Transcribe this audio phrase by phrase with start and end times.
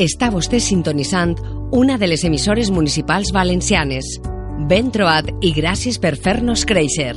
[0.00, 1.34] Està vostè sintonitzant
[1.76, 4.14] una de les emissores municipals valencianes.
[4.70, 7.12] Ben trobat i gràcies per fer-nos créixer.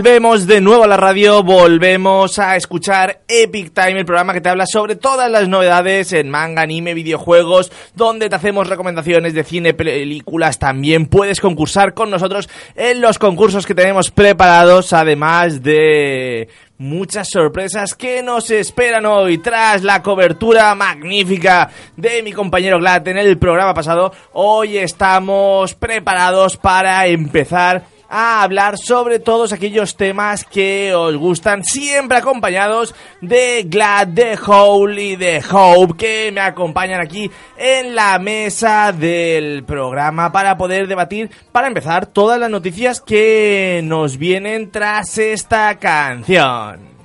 [0.00, 4.48] Volvemos de nuevo a la radio, volvemos a escuchar Epic Time, el programa que te
[4.48, 9.74] habla sobre todas las novedades en manga, anime, videojuegos, donde te hacemos recomendaciones de cine,
[9.74, 16.48] películas, también puedes concursar con nosotros en los concursos que tenemos preparados, además de
[16.78, 23.18] muchas sorpresas que nos esperan hoy tras la cobertura magnífica de mi compañero Glad en
[23.18, 24.14] el programa pasado.
[24.32, 32.18] Hoy estamos preparados para empezar a hablar sobre todos aquellos temas que os gustan, siempre
[32.18, 38.92] acompañados de Glad, de Howl y de Hope, que me acompañan aquí en la mesa
[38.92, 45.78] del programa para poder debatir, para empezar, todas las noticias que nos vienen tras esta
[45.78, 46.99] canción.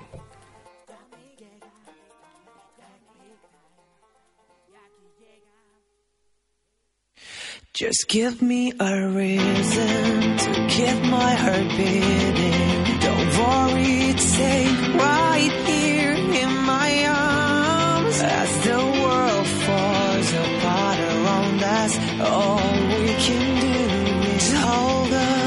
[7.76, 13.00] Just give me a reason to keep my heart beating.
[13.02, 18.22] Don't worry, it's safe right here in my arms.
[18.22, 25.45] As the world falls apart around us, all we can do is hold on.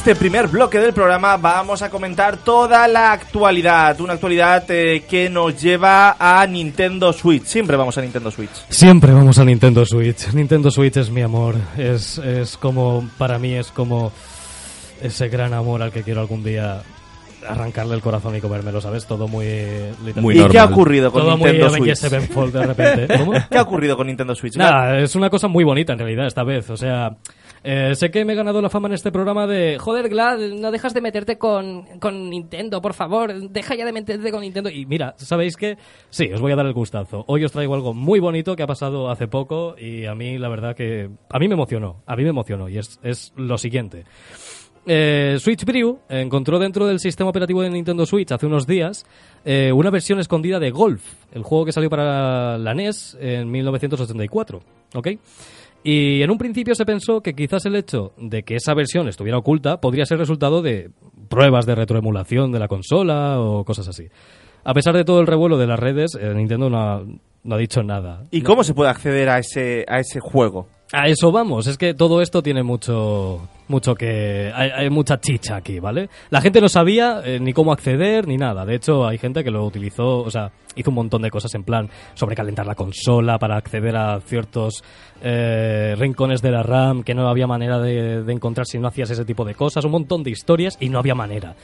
[0.00, 5.28] Este primer bloque del programa vamos a comentar toda la actualidad, una actualidad eh, que
[5.28, 7.44] nos lleva a Nintendo Switch.
[7.44, 8.64] Siempre vamos a Nintendo Switch.
[8.70, 10.32] Siempre vamos a Nintendo Switch.
[10.32, 11.54] Nintendo Switch es mi amor.
[11.76, 14.10] Es, es como, para mí es como
[15.02, 16.80] ese gran amor al que quiero algún día
[17.46, 19.04] arrancarle el corazón y comérmelo, ¿sabes?
[19.06, 19.44] Todo muy...
[19.44, 22.10] literal- ¿Y Muy qué ha ocurrido con Todo muy Nintendo Avengers Switch?
[22.10, 23.18] Sevenfold de repente.
[23.18, 23.32] ¿Cómo?
[23.50, 24.56] ¿Qué ha ocurrido con Nintendo Switch?
[24.56, 26.68] Nada, es una cosa muy bonita en realidad esta vez.
[26.70, 27.10] O sea,
[27.62, 30.70] eh, sé que me he ganado la fama en este programa de joder, Glad, no
[30.70, 34.70] dejas de meterte con, con Nintendo, por favor, deja ya de meterte con Nintendo.
[34.70, 35.76] Y mira, ¿sabéis qué?
[36.08, 37.24] Sí, os voy a dar el gustazo.
[37.26, 40.48] Hoy os traigo algo muy bonito que ha pasado hace poco y a mí la
[40.48, 44.04] verdad que a mí me emocionó, a mí me emocionó y es, es lo siguiente.
[44.86, 49.04] Eh, Switch Brew encontró dentro del sistema operativo de Nintendo Switch hace unos días
[49.44, 51.02] eh, una versión escondida de Golf,
[51.32, 54.60] el juego que salió para la NES en 1984.
[54.94, 55.08] ¿Ok?
[55.82, 59.38] Y en un principio se pensó que quizás el hecho de que esa versión estuviera
[59.38, 60.90] oculta podría ser resultado de
[61.28, 64.08] pruebas de retroemulación de la consola o cosas así.
[64.62, 67.02] A pesar de todo el revuelo de las redes, eh, Nintendo no ha,
[67.44, 68.26] no ha dicho nada.
[68.30, 70.66] ¿Y cómo se puede acceder a ese, a ese juego?
[70.92, 75.54] A eso vamos, es que todo esto tiene mucho, mucho que, hay, hay mucha chicha
[75.54, 76.08] aquí, ¿vale?
[76.30, 78.66] La gente no sabía eh, ni cómo acceder ni nada.
[78.66, 81.62] De hecho, hay gente que lo utilizó, o sea, hizo un montón de cosas en
[81.62, 84.82] plan sobrecalentar la consola para acceder a ciertos
[85.22, 89.24] eh, rincones de la RAM que no había manera de, encontrar si no hacías ese
[89.24, 91.54] tipo de cosas, un montón de historias y no había manera.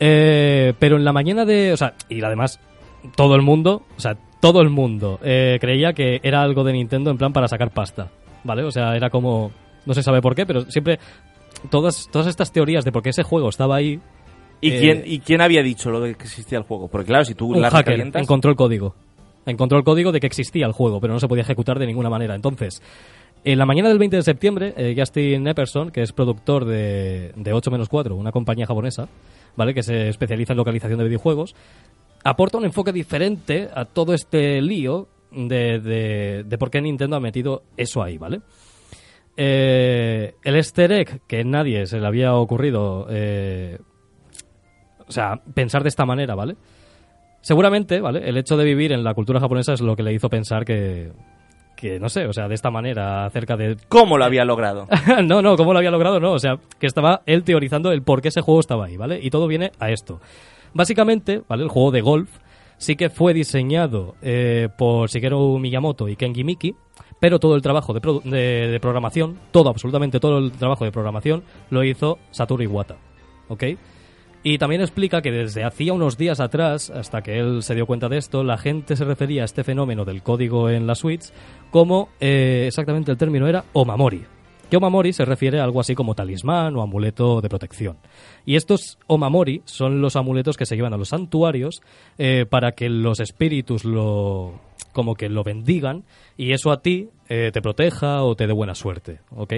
[0.00, 2.58] Eh, pero en la mañana de, o sea, y además
[3.16, 7.10] todo el mundo, o sea, todo el mundo eh, creía que era algo de Nintendo
[7.10, 8.10] en plan para sacar pasta,
[8.44, 8.62] ¿vale?
[8.62, 9.50] O sea, era como,
[9.86, 10.98] no se sabe por qué, pero siempre
[11.70, 14.00] todas, todas estas teorías de por qué ese juego estaba ahí,
[14.60, 16.88] ¿Y, Eh, quién, ¿Y quién había dicho lo de que existía el juego?
[16.88, 18.94] Porque claro, si tú un la hacker encontró el código.
[19.44, 22.08] Encontró el código de que existía el juego, pero no se podía ejecutar de ninguna
[22.08, 22.34] manera.
[22.34, 22.80] Entonces,
[23.44, 27.52] en la mañana del 20 de septiembre, eh, Justin Epperson, que es productor de, de
[27.52, 29.06] 8 menos 4, una compañía japonesa,
[29.54, 29.74] ¿vale?
[29.74, 31.54] Que se especializa en localización de videojuegos,
[32.24, 37.20] aporta un enfoque diferente a todo este lío de, de, de por qué Nintendo ha
[37.20, 38.40] metido eso ahí, ¿vale?
[39.36, 43.78] Eh, el easter egg que nadie se le había ocurrido, eh,
[45.06, 46.56] o sea, pensar de esta manera, ¿vale?
[47.40, 48.28] Seguramente, ¿vale?
[48.28, 51.12] El hecho de vivir en la cultura japonesa es lo que le hizo pensar que,
[51.76, 53.76] que no sé, o sea, de esta manera, acerca de...
[53.88, 54.86] ¿Cómo lo había logrado?
[55.24, 56.20] no, no, ¿cómo lo había logrado?
[56.20, 59.18] No, o sea, que estaba él teorizando el por qué ese juego estaba ahí, ¿vale?
[59.20, 60.20] Y todo viene a esto.
[60.72, 61.64] Básicamente, ¿vale?
[61.64, 62.30] El juego de golf
[62.84, 66.74] sí que fue diseñado eh, por Shigeru Miyamoto y Kenji Miki,
[67.18, 72.18] pero todo el trabajo de, programación, todo, absolutamente todo el trabajo de programación, lo hizo
[72.30, 72.96] Satoru Iwata,
[73.48, 73.64] ¿ok?
[74.42, 78.10] Y también explica que desde hacía unos días atrás, hasta que él se dio cuenta
[78.10, 81.32] de esto, la gente se refería a este fenómeno del código en la Switch
[81.70, 84.24] como, eh, exactamente el término era Omamori.
[84.70, 87.96] Que Omamori se refiere a algo así como talismán o amuleto de protección.
[88.44, 91.82] Y estos Omamori son los amuletos que se llevan a los santuarios
[92.18, 94.60] eh, para que los espíritus lo
[94.92, 96.04] como que lo bendigan
[96.36, 99.54] y eso a ti eh, te proteja o te dé buena suerte, ¿ok?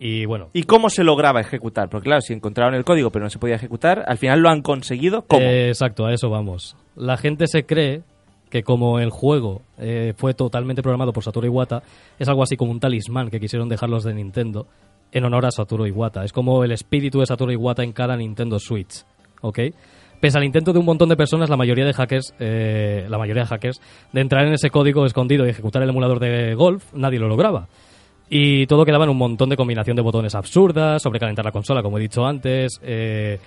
[0.00, 1.88] Y bueno, ¿Y cómo se lograba ejecutar?
[1.88, 4.62] Porque claro, si encontraron el código pero no se podía ejecutar, al final lo han
[4.62, 5.22] conseguido.
[5.22, 5.42] ¿Cómo?
[5.42, 6.76] Eh, exacto, a eso vamos.
[6.94, 8.02] La gente se cree
[8.50, 11.82] que como el juego eh, fue totalmente programado por Satoru Iwata,
[12.18, 14.66] es algo así como un talismán que quisieron dejar los de Nintendo
[15.12, 16.24] en honor a Satoru Iwata.
[16.24, 19.04] Es como el espíritu de Satoru Iwata en cada Nintendo Switch,
[19.40, 19.58] ¿ok?
[20.20, 23.44] Pese al intento de un montón de personas, la mayoría de hackers, eh, la mayoría
[23.44, 23.80] de hackers,
[24.12, 27.68] de entrar en ese código escondido y ejecutar el emulador de golf, nadie lo lograba.
[28.28, 31.98] Y todo quedaba en un montón de combinación de botones absurdas, sobrecalentar la consola, como
[31.98, 33.38] he dicho antes, eh,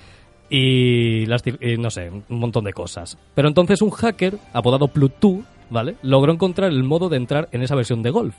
[0.52, 3.18] y, las y no sé, un montón de cosas.
[3.34, 5.40] Pero entonces un hacker, apodado Pluto,
[5.70, 5.96] ¿vale?
[6.04, 8.36] Logró encontrar el modo de entrar en esa versión de Golf,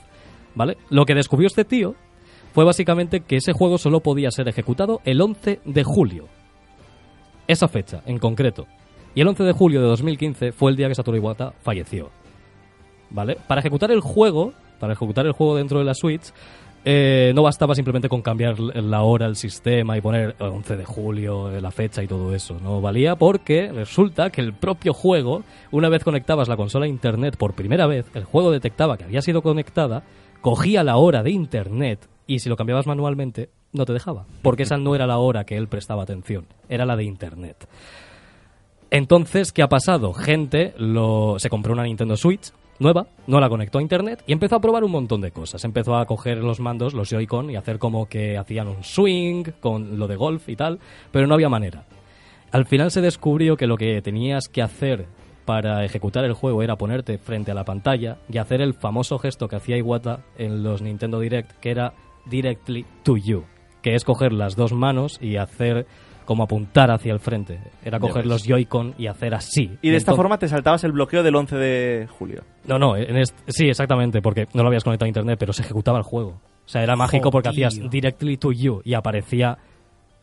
[0.53, 0.77] ¿vale?
[0.91, 1.95] Lo que descubrió este tío
[2.53, 6.27] fue básicamente que ese juego solo podía ser ejecutado el 11 de julio.
[7.47, 8.67] Esa fecha, en concreto.
[9.15, 12.11] Y el 11 de julio de 2015 fue el día que Satoru Iwata falleció.
[13.09, 13.37] ¿Vale?
[13.47, 16.31] Para ejecutar el juego, para ejecutar el juego dentro de la Switch,
[16.85, 20.85] eh, no bastaba simplemente con cambiar la hora, el sistema y poner el 11 de
[20.85, 22.59] julio, eh, la fecha y todo eso.
[22.61, 27.37] No valía porque resulta que el propio juego, una vez conectabas la consola a internet
[27.37, 30.03] por primera vez, el juego detectaba que había sido conectada,
[30.41, 34.25] cogía la hora de internet y si lo cambiabas manualmente, no te dejaba.
[34.41, 37.67] Porque esa no era la hora que él prestaba atención, era la de internet.
[38.91, 40.13] Entonces, ¿qué ha pasado?
[40.13, 44.55] Gente lo, se compró una Nintendo Switch nueva, no la conectó a internet y empezó
[44.55, 45.63] a probar un montón de cosas.
[45.63, 49.97] Empezó a coger los mandos, los Joy-Con, y hacer como que hacían un swing con
[49.97, 50.79] lo de golf y tal,
[51.11, 51.85] pero no había manera.
[52.51, 55.07] Al final se descubrió que lo que tenías que hacer
[55.45, 59.47] para ejecutar el juego era ponerte frente a la pantalla y hacer el famoso gesto
[59.47, 61.93] que hacía Iwata en los Nintendo Direct, que era
[62.25, 63.43] directly to you,
[63.81, 65.85] que es coger las dos manos y hacer
[66.23, 67.59] como apuntar hacia el frente.
[67.83, 69.71] Era coger los Joy-Con y hacer así.
[69.81, 72.43] y de esta Entonces- forma te saltabas el bloqueo del 11 de julio.
[72.65, 75.97] no, no, en sí, exactamente, porque no lo habías conectado a internet, pero se ejecutaba
[75.97, 76.39] el juego.
[76.65, 79.57] O sea, era mágico porque hacías directly to you y aparecía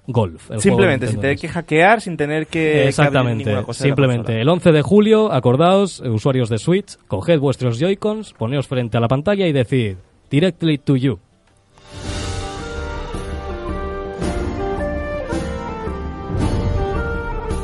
[0.06, 0.50] Golf.
[0.50, 2.88] el Simplemente, sin tener que hackear, sin tener que...
[2.88, 4.40] Exactamente, cosa simplemente.
[4.40, 9.00] El 11 de julio, acordaos, eh, usuarios de Switch, coged vuestros Joy-Cons, poneos frente a
[9.00, 9.96] la pantalla y decid
[10.30, 11.18] Directly to you.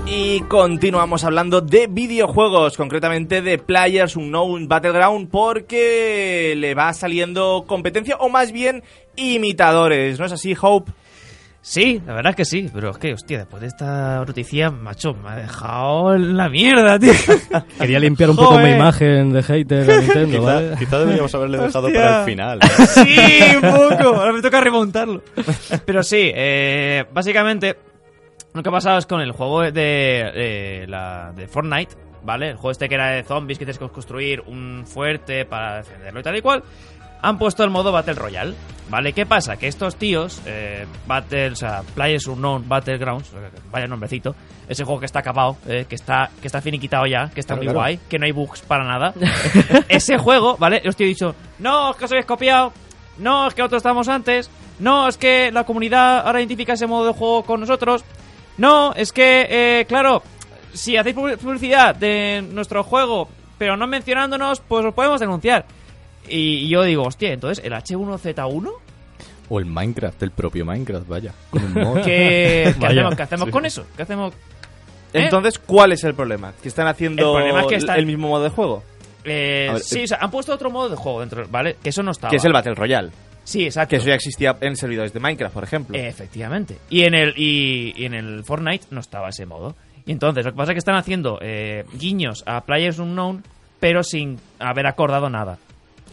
[0.06, 8.16] Y continuamos hablando de videojuegos, concretamente de Players Unknown Battleground, porque le va saliendo competencia,
[8.16, 8.82] o más bien
[9.16, 10.92] imitadores, ¿no es así, Hope?
[11.60, 15.14] Sí, la verdad es que sí, pero es que, hostia, después de esta noticia, macho,
[15.14, 17.12] me ha dejado en la mierda, tío.
[17.80, 20.76] Quería limpiar un poco mi imagen de hater de Nintendo, Quizá, ¿vale?
[20.78, 22.00] quizá deberíamos haberle dejado Hostia.
[22.00, 22.60] para el final.
[22.86, 23.16] Sí,
[23.56, 24.14] un poco.
[24.14, 25.22] Ahora me toca remontarlo.
[25.84, 27.76] Pero sí, eh, básicamente
[28.56, 32.50] lo que ha pasado es con el juego de, de la, de Fortnite, ¿vale?
[32.50, 36.20] El juego este que era de zombies, que tienes que construir un fuerte para defenderlo
[36.20, 36.62] y tal y cual.
[37.22, 38.54] Han puesto el modo Battle Royale,
[38.90, 39.12] ¿vale?
[39.14, 39.56] ¿Qué pasa?
[39.56, 43.32] Que estos tíos, eh, Battle, o sea, Players Unknown Battlegrounds,
[43.70, 44.36] vaya nombrecito,
[44.68, 47.58] ese juego que está acabado, eh, que está que está finiquitado ya, que está Claro,
[47.64, 47.78] muy claro.
[47.80, 49.14] guay, que no hay bugs para nada.
[49.88, 50.82] ese juego, ¿vale?
[50.84, 52.72] Los tíos he dicho, no, es que os habéis copiado,
[53.18, 57.06] no, es que nosotros estábamos antes, no, es que la comunidad ahora identifica ese modo
[57.06, 58.04] de juego con nosotros,
[58.58, 60.22] no, es que, eh, claro,
[60.72, 65.64] si hacéis publi- publicidad de nuestro juego, pero no mencionándonos, pues os podemos denunciar.
[66.28, 68.70] Y, yo digo, hostia, entonces el H1Z1,
[69.48, 71.32] O el Minecraft, el propio Minecraft, vaya.
[71.50, 71.96] Con un mod.
[72.02, 73.02] ¿qué, qué Vaya.
[73.02, 73.86] hacemos, ¿Qué hacemos con eso?
[73.96, 74.34] ¿Qué hacemos?
[75.12, 75.22] ¿Eh?
[75.22, 76.52] Entonces, ¿cuál es el problema?
[76.60, 78.82] ¿Que están haciendo El problema es que están- el mismo modo de juego?
[79.24, 81.76] Eh, ver, sí, eh, o sea, han puesto otro modo de juego dentro, ¿vale?
[81.82, 82.30] Que eso no estaba.
[82.30, 83.10] Que es el Battle Royale.
[83.46, 83.90] Sí, exacto.
[83.90, 85.96] Que eso ya existía en servidores de Minecraft, por ejemplo.
[85.96, 86.78] Efectivamente.
[86.90, 89.76] Y en el y, y en el Fortnite no estaba ese modo.
[90.04, 93.44] Y entonces lo que pasa es que están haciendo eh, guiños a Players Unknown,
[93.78, 95.58] pero sin haber acordado nada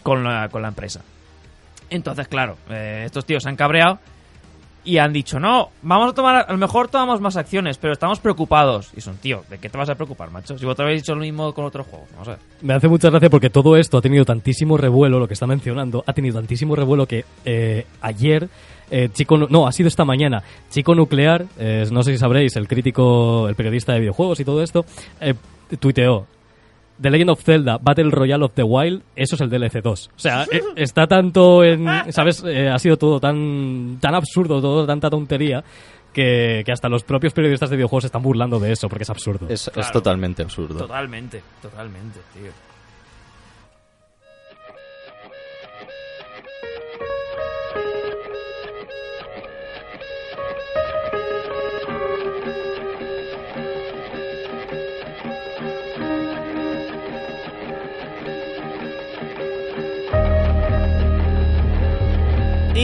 [0.03, 1.01] con la, con la empresa.
[1.89, 3.97] Entonces, claro, eh, estos tíos se han cabreado
[4.85, 8.19] y han dicho, no, vamos a tomar, a lo mejor tomamos más acciones, pero estamos
[8.19, 8.91] preocupados.
[8.95, 10.57] Y son, tío, ¿de qué te vas a preocupar, macho?
[10.57, 12.09] Si vosotros habéis dicho lo mismo con otros juegos.
[12.11, 12.39] Vamos a ver.
[12.61, 16.03] Me hace mucha gracia porque todo esto ha tenido tantísimo revuelo, lo que está mencionando,
[16.05, 18.49] ha tenido tantísimo revuelo que eh, ayer,
[18.91, 22.67] eh, Chico, no, ha sido esta mañana, Chico Nuclear, eh, no sé si sabréis, el
[22.67, 24.85] crítico, el periodista de videojuegos y todo esto,
[25.21, 25.33] eh,
[25.79, 26.27] tuiteó.
[27.01, 30.11] The Legend of Zelda Battle Royale of the Wild, eso es el DLC 2.
[30.15, 31.85] O sea, eh, está tanto en.
[32.11, 32.43] ¿Sabes?
[32.45, 35.63] Eh, ha sido todo tan, tan absurdo, todo tanta tontería,
[36.13, 39.09] que, que hasta los propios periodistas de videojuegos se están burlando de eso, porque es
[39.09, 39.47] absurdo.
[39.49, 40.77] Es, totalmente absurdo.
[40.77, 42.51] Totalmente, totalmente, tío.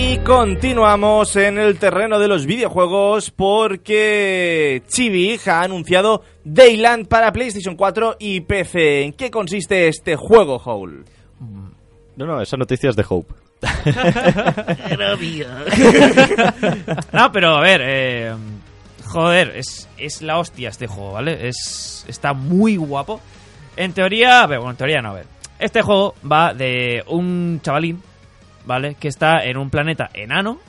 [0.01, 7.75] Y continuamos en el terreno de los videojuegos porque Chibi ha anunciado Dayland para PlayStation
[7.75, 9.03] 4 y PC.
[9.03, 11.03] ¿En qué consiste este juego, Howl?
[12.15, 13.33] No, no, esa noticia es de Hope.
[17.11, 18.33] No, pero a ver, eh,
[19.05, 21.49] joder, es, es la hostia este juego, ¿vale?
[21.49, 23.19] Es, está muy guapo.
[23.75, 25.25] En teoría, a ver, bueno, en teoría no, a ver.
[25.59, 28.01] Este juego va de un chavalín,
[28.69, 28.93] ¿vale?
[28.93, 30.59] Que está en un planeta enano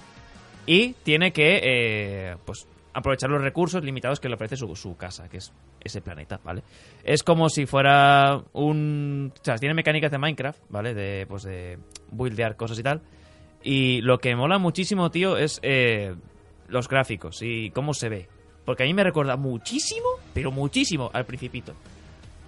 [0.64, 5.36] y tiene que, eh, pues, aprovechar los recursos limitados que le ofrece su, casa, que
[5.36, 5.52] es
[5.84, 6.62] ese planeta, ¿vale?
[7.04, 9.34] Es como si fuera un...
[9.38, 10.94] O sea, tiene mecánicas de Minecraft, ¿vale?
[10.94, 11.78] De, pues, de
[12.10, 13.02] buildear cosas y tal.
[13.62, 16.14] Y lo que mola muchísimo, tío, es eh,
[16.68, 18.28] los gráficos y cómo se ve.
[18.64, 21.74] Porque a mí me recuerda muchísimo, pero muchísimo al Principito.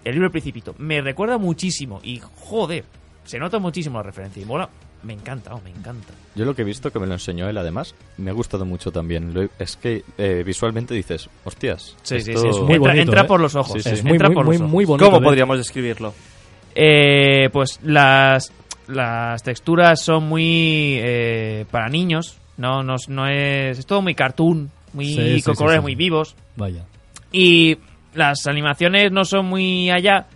[0.02, 0.74] El libro El Principito.
[0.78, 2.86] Me recuerda muchísimo y, joder,
[3.24, 4.42] se nota muchísimo la referencia.
[4.42, 4.70] Y mola,
[5.02, 6.12] me encanta, oh, me encanta.
[6.34, 8.90] Yo lo que he visto, que me lo enseñó él además, me ha gustado mucho
[8.92, 9.34] también.
[9.34, 11.96] Lo he- es que eh, visualmente dices, hostias.
[12.02, 12.48] Sí, sí, esto- sí.
[12.48, 13.24] Es muy entra, bonito, entra ¿eh?
[13.24, 13.74] por los ojos.
[13.74, 13.94] Sí, sí.
[13.94, 14.72] es muy, entra muy, por muy, los ojos.
[14.72, 15.04] muy bonito.
[15.06, 16.14] ¿Cómo de- podríamos describirlo?
[16.74, 18.52] Eh, pues las,
[18.88, 22.38] las texturas son muy eh, para niños.
[22.56, 25.82] No, no, no es, es todo muy cartoon, muy Sí, sí, con sí, colores sí.
[25.82, 26.34] muy vivos.
[26.56, 26.84] Vaya.
[27.32, 27.76] Y
[28.14, 30.26] las animaciones no son muy allá,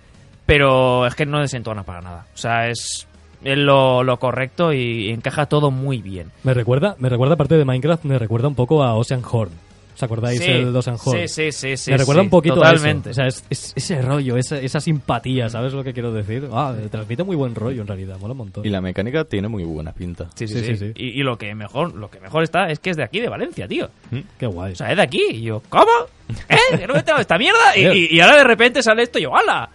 [0.47, 2.27] pero es que no desentona para nada.
[2.35, 3.07] O sea, es,
[3.53, 6.31] es lo, lo correcto y encaja todo muy bien.
[6.45, 9.51] Me recuerda, me recuerda, aparte de Minecraft, me recuerda un poco a Ocean Horn.
[9.95, 11.21] ¿Os acordáis Sí, el de Ocean Horn?
[11.21, 11.91] Sí, sí, sí, sí.
[11.91, 12.75] me recuerda sí, un poquito a eso.
[12.75, 13.11] Totalmente.
[13.11, 16.47] O sea, es, es- ese rollo, esa, esa simpatía, ¿sabes lo que quiero decir?
[16.53, 18.67] Ah, transmite muy buen rollo en realidad, mola un montón.
[18.67, 20.29] Y la mecánica tiene muy buena pinta.
[20.35, 20.77] Sí, sí, Sí, sí.
[20.77, 20.93] sí, sí.
[20.97, 23.31] Y, y lo que mejor lo que mejor está es que es de aquí, de
[23.31, 23.89] Valencia, tío.
[24.39, 24.73] Qué guay.
[24.73, 25.23] O sea, es de aquí.
[25.31, 25.87] Y yo, ¿cómo?
[26.49, 26.77] ¿Eh?
[26.79, 27.75] ¿Que no me he enterado de esta mierda?
[27.75, 29.71] Y, y- y ahora de repente sale esto y yo, ¡hala!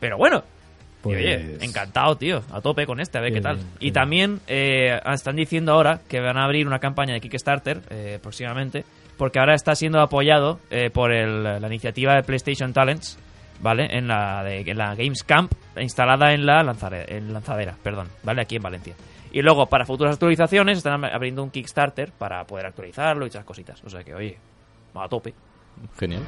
[0.00, 0.42] Pero bueno.
[1.02, 2.42] Pues- Y, oye, encantado, tío.
[2.52, 3.56] A tope con este, a ver Qué qué tal.
[3.56, 7.80] bien, y también eh, están diciendo ahora que van a abrir una campaña de Kickstarter
[7.90, 8.84] eh, próximamente,
[9.16, 13.18] porque ahora está siendo apoyado eh, por el- la iniciativa de PlayStation Talents,
[13.60, 13.88] ¿vale?
[13.96, 18.42] En la, de, en la Games Camp, instalada en la lanzare- en lanzadera, perdón, ¿vale?
[18.42, 18.94] Aquí en Valencia.
[19.30, 23.82] Y luego, para futuras actualizaciones, están abriendo un Kickstarter para poder actualizarlo y esas cositas.
[23.84, 24.38] O sea que, oye,
[24.96, 25.34] va a tope.
[25.98, 26.22] Genial.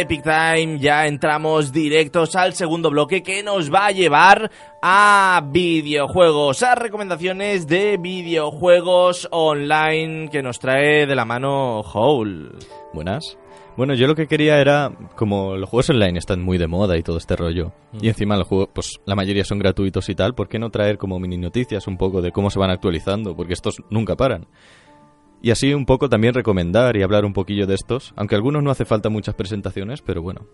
[0.00, 6.62] Epic Time, ya entramos directos al segundo bloque que nos va a llevar a videojuegos,
[6.62, 12.56] a recomendaciones de videojuegos online que nos trae de la mano Howl.
[12.94, 13.36] Buenas.
[13.76, 17.02] Bueno, yo lo que quería era, como los juegos online están muy de moda y
[17.02, 20.48] todo este rollo, y encima los juegos, pues la mayoría son gratuitos y tal, ¿por
[20.48, 23.36] qué no traer como mini noticias un poco de cómo se van actualizando?
[23.36, 24.46] Porque estos nunca paran.
[25.42, 28.70] Y así un poco también recomendar y hablar un poquillo de estos, aunque algunos no
[28.70, 30.46] hace falta muchas presentaciones, pero bueno.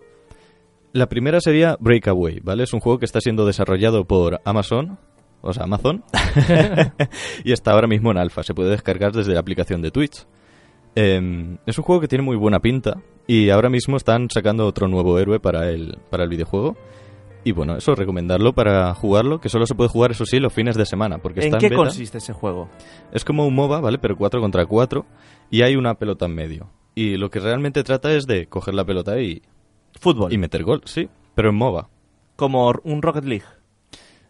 [0.93, 2.63] La primera sería Breakaway, ¿vale?
[2.63, 4.97] Es un juego que está siendo desarrollado por Amazon,
[5.41, 6.03] o sea, Amazon,
[7.43, 10.25] y está ahora mismo en alfa, se puede descargar desde la aplicación de Twitch.
[10.95, 14.87] Eh, es un juego que tiene muy buena pinta y ahora mismo están sacando otro
[14.87, 16.75] nuevo héroe para el, para el videojuego.
[17.47, 20.75] Y bueno, eso, recomendarlo para jugarlo, que solo se puede jugar, eso sí, los fines
[20.75, 21.81] de semana, porque ¿En está qué en beta.
[21.81, 22.67] consiste ese juego?
[23.13, 23.99] Es como un MOBA, ¿vale?
[23.99, 25.05] Pero 4 contra 4
[25.49, 26.69] y hay una pelota en medio.
[26.93, 29.43] Y lo que realmente trata es de coger la pelota y,
[29.97, 30.33] Fútbol.
[30.33, 31.89] y meter gol, sí, pero en MOBA.
[32.35, 33.45] Como un Rocket League.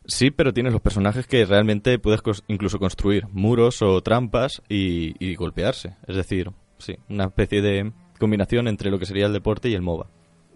[0.05, 5.33] Sí, pero tienes los personajes que realmente puedes incluso construir muros o trampas y, y
[5.33, 5.95] golpearse.
[6.05, 9.81] Es decir, sí, una especie de combinación entre lo que sería el deporte y el
[9.81, 10.05] MOBA.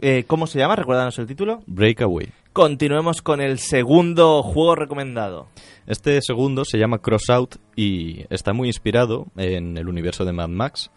[0.02, 0.76] Eh, ¿Cómo se llama?
[0.76, 1.62] Recuérdanos el título.
[1.68, 2.30] Breakaway.
[2.54, 5.48] Continuemos con el segundo juego recomendado.
[5.88, 10.90] Este segundo se llama Crossout y está muy inspirado en el universo de Mad Max.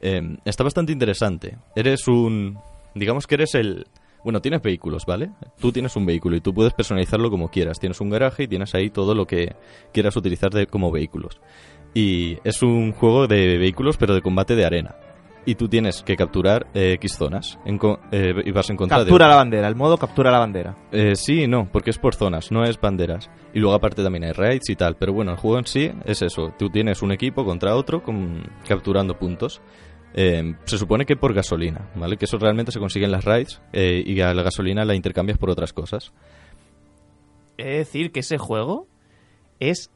[0.00, 1.58] Eh, está bastante interesante.
[1.76, 2.58] Eres un...
[2.94, 3.86] Digamos que eres el...
[4.24, 5.30] Bueno, tienes vehículos, ¿vale?
[5.60, 7.78] Tú tienes un vehículo y tú puedes personalizarlo como quieras.
[7.78, 9.54] Tienes un garaje y tienes ahí todo lo que
[9.94, 11.40] quieras utilizar de- como vehículos.
[11.94, 14.96] Y es un juego de vehículos pero de combate de arena.
[15.46, 18.98] Y tú tienes que capturar eh, X zonas en co- eh, y vas en contra
[18.98, 19.30] Captura de...
[19.30, 20.76] la bandera, el modo captura la bandera.
[20.92, 23.30] Eh, sí y no, porque es por zonas, no es banderas.
[23.54, 24.96] Y luego aparte también hay raids y tal.
[24.96, 26.52] Pero bueno, el juego en sí es eso.
[26.58, 29.60] Tú tienes un equipo contra otro con- capturando puntos.
[30.12, 32.16] Eh, se supone que por gasolina, ¿vale?
[32.16, 35.38] Que eso realmente se consigue en las raids eh, y a la gasolina la intercambias
[35.38, 36.12] por otras cosas.
[37.56, 38.86] He de decir que ese juego
[39.58, 39.90] es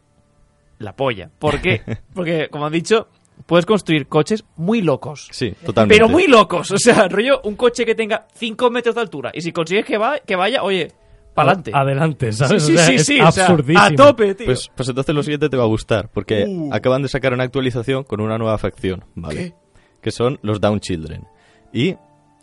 [0.79, 1.31] la polla.
[1.39, 1.81] ¿Por qué?
[2.15, 3.09] Porque, como han dicho,
[3.47, 5.29] puedes construir coches muy locos.
[5.31, 5.95] Sí, totalmente.
[5.95, 6.71] Pero muy locos.
[6.71, 9.31] O sea, rollo, un coche que tenga 5 metros de altura.
[9.35, 10.93] Y si consigues que, va, que vaya, oye,
[11.35, 11.71] para adelante.
[11.75, 12.63] Adelante, Sí, ¿sabes?
[12.65, 13.21] sí, O sea, sí, es sí.
[13.21, 13.81] o sea, absurdísimo.
[13.85, 14.47] a tope, tío.
[14.47, 16.71] Pues, pues entonces lo siguiente te va a gustar, porque Uh.
[16.73, 19.55] acaban de sacar una actualización con una nueva facción, ¿vale?
[20.01, 21.27] Que son los Down Children.
[21.73, 21.97] Y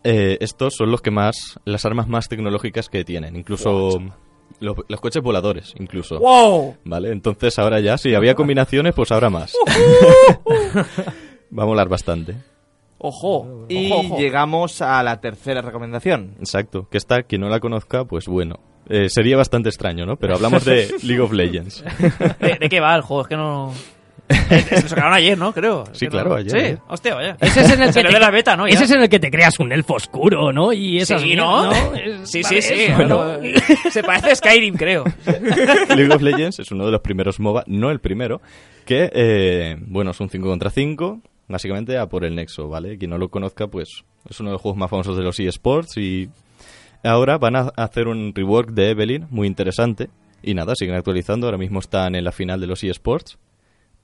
[0.03, 3.97] eh, estos son los que más, las armas más tecnológicas que tienen, incluso
[4.61, 6.17] los, los coches voladores, incluso.
[6.19, 6.77] ¡Wow!
[6.85, 7.11] ¿Vale?
[7.11, 9.53] Entonces ahora ya, si había combinaciones, pues ahora más.
[11.57, 12.35] Va a molar bastante.
[12.97, 13.65] Ojo.
[13.67, 14.17] Y ojo, ojo.
[14.17, 16.35] llegamos a la tercera recomendación.
[16.39, 16.87] Exacto.
[16.89, 18.59] Que esta, quien no la conozca, pues bueno.
[18.87, 20.17] eh, sería bastante extraño, ¿no?
[20.17, 21.83] Pero hablamos de League of Legends.
[22.39, 23.23] ¿De, de qué va el juego?
[23.23, 23.73] Es que no...
[24.31, 25.53] Eh, Se lo sacaron ayer, ¿no?
[25.53, 25.83] Creo.
[25.93, 26.79] Sí, claro, ayer, Sí, ayer.
[26.87, 27.37] hostia, vaya.
[27.39, 28.67] Ese es en el Se que le te- ve la beta, ¿no?
[28.67, 28.73] Ya.
[28.75, 30.73] Ese es en el que te creas un elfo oscuro, ¿no?
[30.73, 31.71] Y esas Sí, ¿no?
[32.23, 32.87] Sí, sí, sí.
[32.95, 33.37] Bueno,
[33.89, 35.03] se parece a Skyrim, creo.
[35.95, 38.41] League of Legends es uno de los primeros MOBA, no el primero,
[38.85, 42.97] que, eh, bueno, es un 5 contra 5, básicamente a por el Nexo, ¿vale?
[42.97, 45.97] Quien no lo conozca, pues es uno de los juegos más famosos de los eSports
[45.97, 46.29] y
[47.03, 50.09] ahora van a hacer un rework de Evelyn muy interesante
[50.43, 53.37] y nada, siguen actualizando, ahora mismo están en la final de los eSports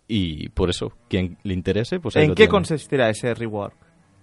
[0.07, 2.51] y por eso, quien le interese, pues ahí ¿En lo qué tiene.
[2.51, 3.75] consistirá ese rework?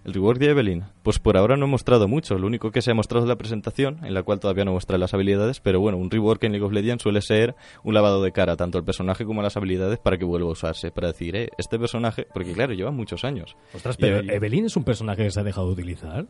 [0.05, 0.85] El rework de Evelyn.
[1.03, 2.37] Pues por ahora no he mostrado mucho.
[2.37, 4.99] Lo único que se ha mostrado es la presentación, en la cual todavía no muestra
[4.99, 5.61] las habilidades.
[5.61, 8.77] Pero bueno, un rework en League of Legends suele ser un lavado de cara, tanto
[8.77, 10.91] al personaje como a las habilidades, para que vuelva a usarse.
[10.91, 12.27] Para decir, eh, este personaje.
[12.35, 13.57] Porque claro, lleva muchos años.
[13.73, 16.27] Ostras, pero Evelyn es un personaje que se ha dejado de utilizar.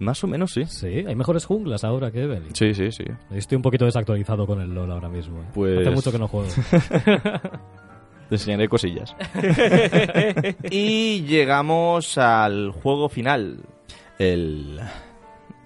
[0.00, 0.64] Más o menos sí.
[0.64, 2.56] Sí, hay mejores junglas ahora que Evelyn.
[2.56, 3.04] Sí, sí, sí.
[3.30, 5.42] Estoy un poquito desactualizado con el LoL ahora mismo.
[5.42, 5.46] ¿eh?
[5.54, 6.48] Pues- Hace mucho que no juego.
[8.32, 9.14] Te enseñaré cosillas.
[10.70, 13.58] Y llegamos al juego final.
[14.18, 14.80] El.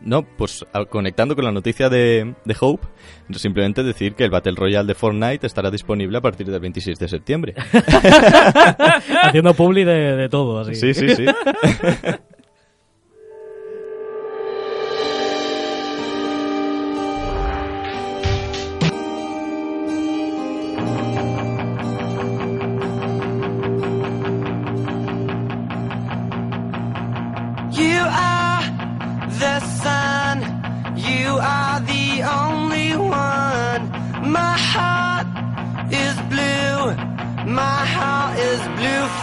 [0.01, 2.85] No, pues al- conectando con la noticia de, de Hope,
[3.35, 7.09] simplemente decir que el Battle Royale de Fortnite estará disponible a partir del 26 de
[7.09, 7.55] septiembre.
[9.23, 10.75] Haciendo publi de, de todo, así.
[10.75, 11.25] Sí, sí, sí.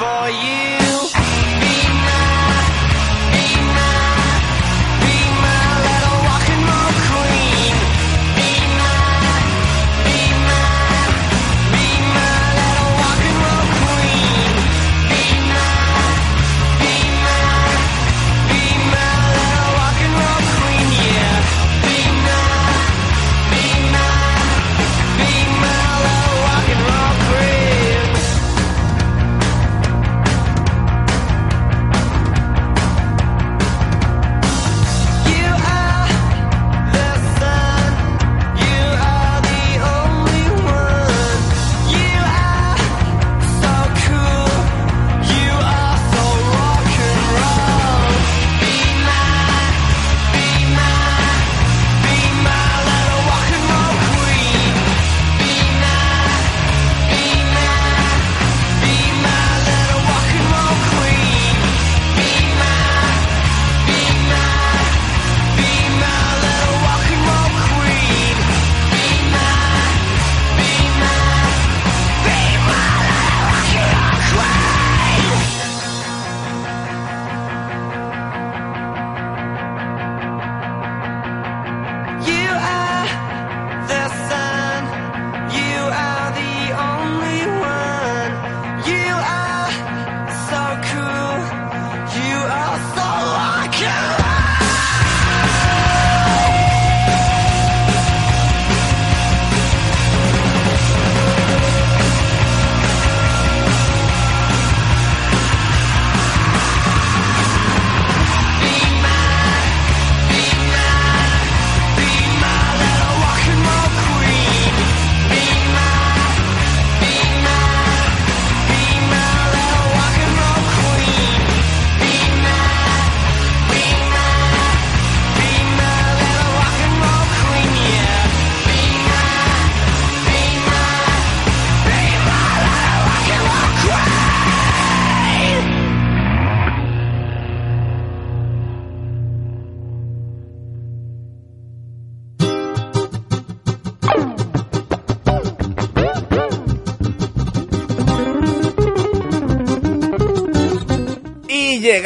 [0.03, 0.42] for.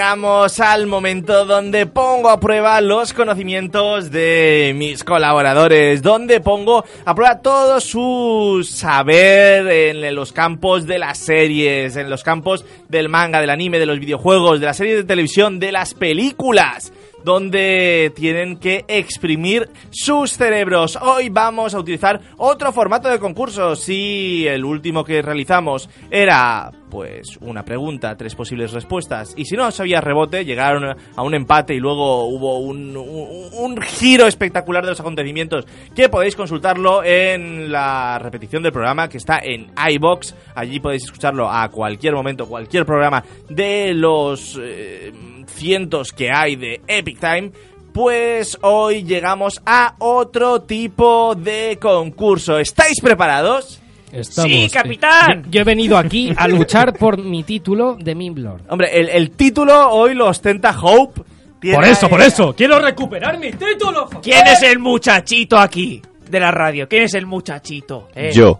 [0.07, 7.13] Llegamos al momento donde pongo a prueba los conocimientos de mis colaboradores, donde pongo a
[7.13, 13.41] prueba todo su saber en los campos de las series, en los campos del manga,
[13.41, 16.93] del anime, de los videojuegos, de las series de televisión, de las películas
[17.25, 20.97] donde tienen que exprimir sus cerebros.
[21.01, 23.75] Hoy vamos a utilizar otro formato de concurso.
[23.75, 29.69] Si el último que realizamos era, pues, una pregunta, tres posibles respuestas, y si no
[29.71, 35.65] sabía rebote, llegaron a un empate y luego hubo un giro espectacular de los acontecimientos
[35.95, 40.35] que podéis consultarlo en la repetición del programa que está en iBox.
[40.55, 45.11] Allí podéis escucharlo a cualquier momento, cualquier programa de los eh,
[45.47, 47.51] cientos que hay de Epic Time.
[47.93, 52.59] Pues hoy llegamos a otro tipo de concurso.
[52.59, 53.81] ¿Estáis preparados?
[54.11, 55.45] Estamos, Sí, capitán.
[55.49, 58.61] Yo he venido aquí a luchar por mi título de Mimblord.
[58.69, 61.21] Hombre, el, el título hoy lo ostenta Hope.
[61.59, 62.53] Tiene- Por eso, por eso.
[62.55, 64.07] Quiero recuperar mi título.
[64.21, 66.87] ¿Quién es el muchachito aquí de la radio?
[66.87, 68.09] ¿Quién es el muchachito?
[68.15, 68.59] Eh, Yo.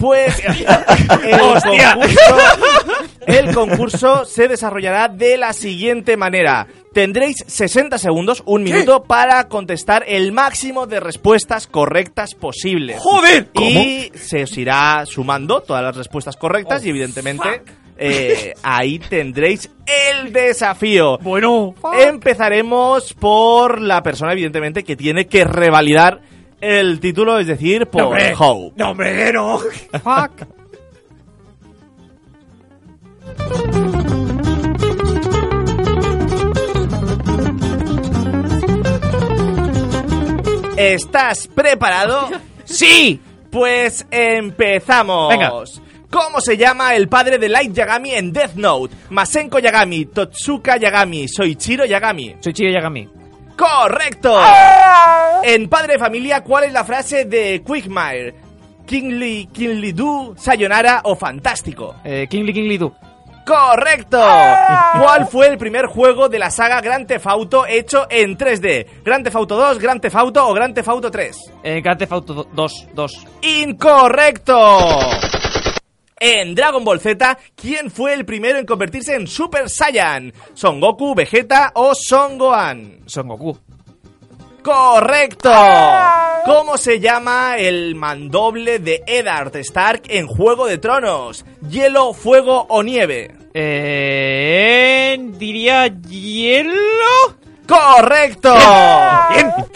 [0.00, 0.42] Pues
[1.24, 1.70] el concurso,
[3.26, 6.66] el concurso se desarrollará de la siguiente manera.
[6.94, 12.98] Tendréis 60 segundos, un minuto, para contestar el máximo de respuestas correctas posibles.
[12.98, 13.50] ¡Joder!
[13.54, 17.62] Y se os irá sumando todas las respuestas correctas y evidentemente
[17.98, 21.18] eh, ahí tendréis el desafío.
[21.18, 26.22] Bueno, Empezaremos por la persona, evidentemente, que tiene que revalidar
[26.60, 28.34] el título, es decir, por hombre.
[28.38, 28.74] Hope.
[28.76, 29.58] no, hombre, no.
[29.58, 30.46] Fuck.
[40.76, 42.30] ¿Estás preparado?
[42.64, 43.20] ¡Sí!
[43.50, 45.28] Pues empezamos.
[45.28, 45.52] Venga.
[46.10, 48.96] ¿Cómo se llama el padre de Light Yagami en Death Note?
[49.10, 52.36] Masenko Yagami, Totsuka Yagami, Soichiro Yagami.
[52.40, 53.19] Soy Chiro Yagami.
[53.60, 54.40] ¡Correcto!
[55.42, 58.34] En Padre de Familia, ¿cuál es la frase de Quickmire?
[58.86, 61.96] Kingly, Kingly Do, Sayonara o Fantástico.
[62.02, 62.90] Eh, Kingly Kingly Du.
[63.44, 64.18] ¡Correcto!
[64.98, 68.86] ¿Cuál fue el primer juego de la saga Grand Theft Auto hecho en 3D?
[69.04, 71.36] ¿Grand Theft Auto 2, Grand Theft Auto o Grand Theft Auto 3?
[71.62, 72.86] Eh, Grand Theft Auto 2.
[72.94, 73.26] 2.
[73.42, 74.88] ¡Incorrecto!
[76.22, 80.34] En Dragon Ball Z, ¿quién fue el primero en convertirse en Super Saiyan?
[80.52, 83.00] ¿Son Goku, Vegeta o Son Gohan?
[83.06, 83.58] Son Goku.
[84.62, 85.50] ¡Correcto!
[86.44, 91.46] ¿Cómo se llama el mandoble de Eddard Stark en Juego de Tronos?
[91.70, 93.34] ¿Hielo, fuego o nieve?
[93.54, 97.39] Eh, diría hielo.
[97.70, 98.52] ¡Correcto!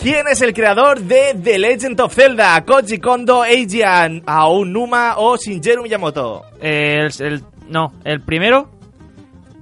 [0.00, 2.64] ¿Quién es el creador de The Legend of Zelda?
[2.64, 3.83] ¿Koji Kondo, Eiji
[4.26, 6.42] Aonuma o Shigeru Miyamoto?
[6.61, 8.68] Eh, el, el- no, el primero.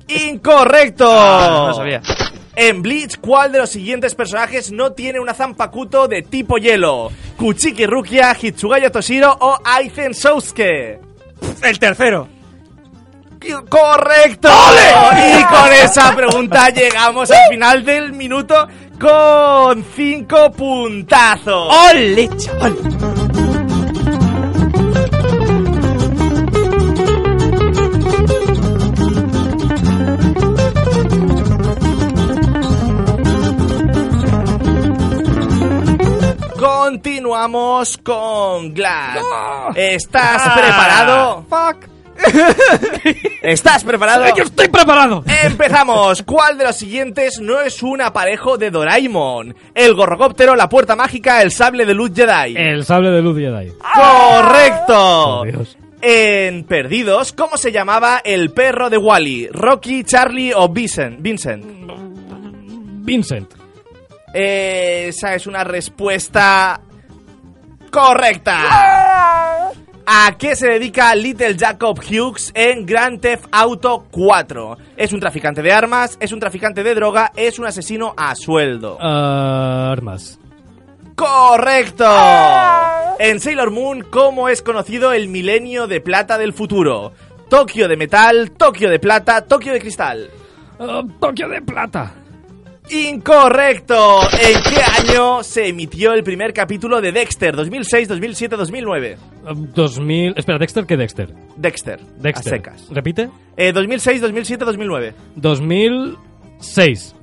[0.09, 1.07] ¡Incorrecto!
[1.09, 2.01] Ah, no sabía.
[2.57, 7.11] En Bleach, ¿cuál de los siguientes personajes no tiene una Zanpakuto de tipo hielo?
[7.37, 11.01] ¿Kuchiki Rukia, Hitsugaya Toshiro o Aizen Sousuke?
[11.63, 12.29] El tercero.
[13.69, 14.49] ¡Correcto!
[15.17, 18.69] Y con esa pregunta llegamos al final del minuto
[19.01, 21.75] con cinco puntazos.
[21.91, 22.77] ¡Ole, chaval!
[36.59, 39.19] Continuamos con Glad.
[39.75, 41.45] ¿Estás preparado?
[41.49, 41.92] Fuck.
[43.43, 44.25] ¿Estás preparado?
[44.37, 45.25] Yo estoy preparado.
[45.45, 46.23] Empezamos.
[46.23, 49.55] ¿Cuál de los siguientes no es un aparejo de Doraemon?
[49.75, 52.57] El gorrocóptero, la puerta mágica, el sable de luz Jedi.
[52.57, 53.73] El sable de luz Jedi.
[53.95, 55.43] ¡Correcto!
[55.45, 55.77] Dios.
[56.01, 59.49] En Perdidos, ¿cómo se llamaba el perro de Wally?
[59.53, 61.21] ¿Rocky, Charlie o Vincent?
[61.21, 61.65] Vincent.
[63.05, 63.55] Vincent.
[64.35, 66.81] Esa es una respuesta
[67.91, 68.59] correcta.
[70.07, 74.77] ¿A qué se dedica Little Jacob Hughes en Grand Theft Auto 4?
[74.97, 76.17] ¿Es un traficante de armas?
[76.19, 77.31] ¿Es un traficante de droga?
[77.37, 78.99] ¿Es un asesino a sueldo?
[79.01, 80.41] Ah, armas.
[81.15, 82.05] ¡Correcto!
[83.21, 87.13] En Sailor Moon, ¿cómo es conocido el milenio de plata del futuro?
[87.49, 90.31] Tokio de metal, Tokio de plata, Tokio de cristal.
[90.81, 92.13] Ah, Tokio de plata.
[92.91, 94.21] Incorrecto.
[94.33, 97.55] ¿En qué año se emitió el primer capítulo de Dexter?
[97.57, 99.19] ¿2006, 2007, 2009?
[99.47, 100.35] Ah, 2000.
[100.37, 101.33] Espera, Dexter, ¿qué Dexter?
[101.57, 102.01] Dexter.
[102.19, 102.53] Dexter.
[102.55, 102.87] A secas.
[102.91, 103.31] ¿Repite?
[103.57, 105.15] Eh, 2006, 2007, 2009.
[105.37, 107.15] 2006.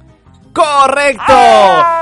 [0.51, 1.33] ¡Correcto!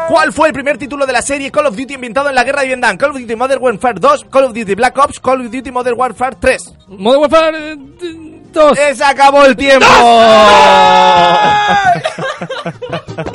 [0.08, 2.62] ¿Cuál fue el primer título de la serie Call of Duty ambientado en la guerra
[2.62, 2.96] de Vietnam?
[2.98, 5.98] Call of Duty Modern Warfare 2, Call of Duty Black Ops, Call of Duty Modern
[6.00, 6.58] Warfare 3.
[6.88, 7.72] Modern Warfare.
[7.74, 8.78] eh, Dos.
[8.78, 9.86] ¡Se acabó el tiempo!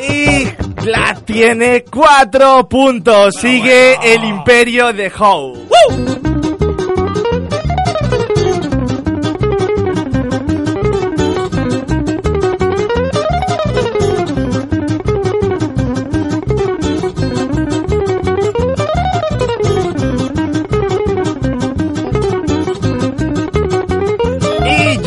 [0.08, 0.44] y
[0.86, 3.34] la tiene cuatro puntos.
[3.36, 6.31] Sigue el imperio de Howe.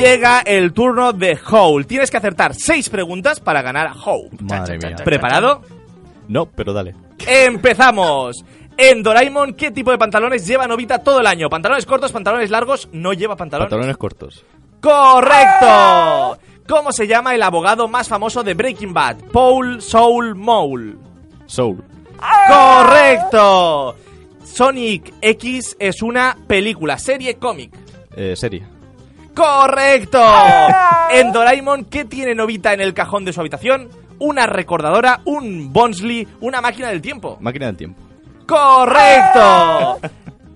[0.05, 1.87] Llega el turno de Howl.
[1.87, 4.29] Tienes que acertar seis preguntas para ganar a Howl.
[4.39, 4.97] Madre mía.
[5.03, 5.63] ¿Preparado?
[6.27, 6.93] No, pero dale.
[7.25, 8.45] Empezamos.
[8.77, 11.49] En Doraemon, ¿qué tipo de pantalones lleva Novita todo el año?
[11.49, 12.87] ¿Pantalones cortos, pantalones largos?
[12.91, 13.71] ¿No lleva pantalones?
[13.71, 14.45] Pantalones cortos.
[14.79, 16.37] ¡Correcto!
[16.67, 19.17] ¿Cómo se llama el abogado más famoso de Breaking Bad?
[19.31, 20.95] Paul Soul Mole.
[21.47, 21.83] Soul.
[22.47, 23.95] ¡Correcto!
[24.43, 27.71] Sonic X es una película, serie, cómic.
[28.15, 28.74] Eh, serie.
[29.35, 30.23] ¡Correcto!
[31.11, 33.89] En Doraemon, ¿qué tiene Novita en el cajón de su habitación?
[34.17, 37.37] Una recordadora, un Bonsley, una máquina del tiempo.
[37.41, 38.01] Máquina del tiempo.
[38.47, 39.99] ¡Correcto!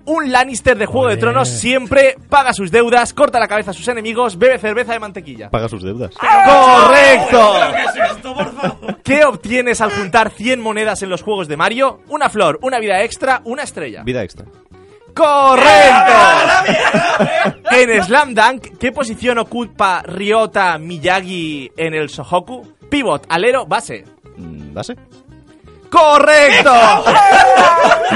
[0.06, 3.86] Un Lannister de Juego de Tronos siempre paga sus deudas, corta la cabeza a sus
[3.86, 5.50] enemigos, bebe cerveza de mantequilla.
[5.50, 6.14] Paga sus deudas.
[6.16, 7.54] ¡Correcto!
[9.04, 12.00] ¿Qué obtienes al juntar 100 monedas en los juegos de Mario?
[12.08, 14.02] Una flor, una vida extra, una estrella.
[14.02, 14.46] Vida extra.
[15.14, 16.12] ¡Correcto!
[17.70, 22.74] En Slam Dunk, ¿qué posición ocupa Ryota Miyagi en el Sohoku?
[22.88, 24.04] Pivot, alero, base.
[24.36, 24.96] Mm, ¿Base?
[25.90, 26.72] ¡Correcto!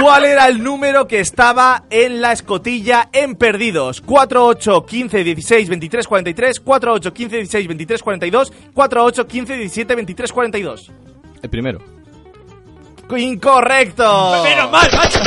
[0.00, 4.00] ¿Cuál era el número que estaba en la escotilla en Perdidos?
[4.00, 9.57] 4, 8, 15, 16, 23, 43, 4, 8, 15, 16, 23, 42, 4, 8, 15,
[9.57, 10.92] 17, 23, 42.
[11.42, 11.80] El primero.
[13.16, 14.42] ¡Incorrecto!
[14.42, 15.20] Menos mal, macho.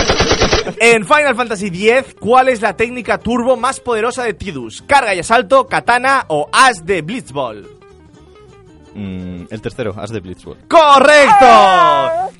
[0.79, 4.81] En Final Fantasy X, ¿cuál es la técnica turbo más poderosa de Tidus?
[4.81, 7.67] ¿Carga y asalto, katana o as de Blitzball?
[8.97, 10.57] Mm, el tercero, As de Blitzball.
[10.67, 11.45] ¡Correcto!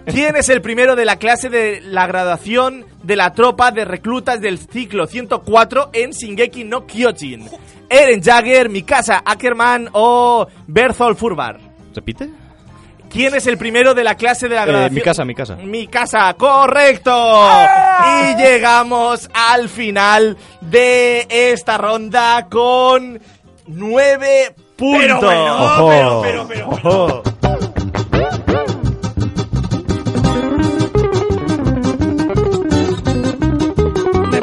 [0.08, 4.42] ¿Quién es el primero de la clase de la graduación de la tropa de reclutas
[4.42, 7.48] del ciclo 104 en Shingeki no Kyojin?
[7.90, 11.60] ¿Eren Jagger, Mikasa Ackerman o Berthold Furbar?
[11.94, 12.28] ¿Repite?
[13.10, 14.94] ¿Quién es el primero de la clase de la Eh, graduación?
[14.96, 15.56] mi casa, mi casa.
[15.56, 17.12] Mi casa, correcto.
[18.22, 23.20] Y llegamos al final de esta ronda con
[23.68, 25.20] nueve puntos.
[25.22, 27.24] bueno, pero, pero, pero, Ojo.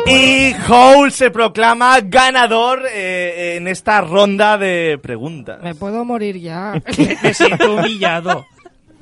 [0.07, 5.63] Y Howl se proclama ganador eh, en esta ronda de preguntas.
[5.63, 6.75] Me puedo morir ya.
[7.23, 8.47] Me siento humillado.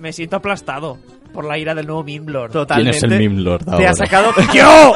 [0.02, 0.98] Me siento aplastado
[1.32, 2.50] por la ira del nuevo Mimblord.
[2.50, 2.96] ¿Quién Totalmente.
[2.96, 3.90] es el Meme Lord Te ahora?
[3.90, 4.94] ha sacado ¡Yo!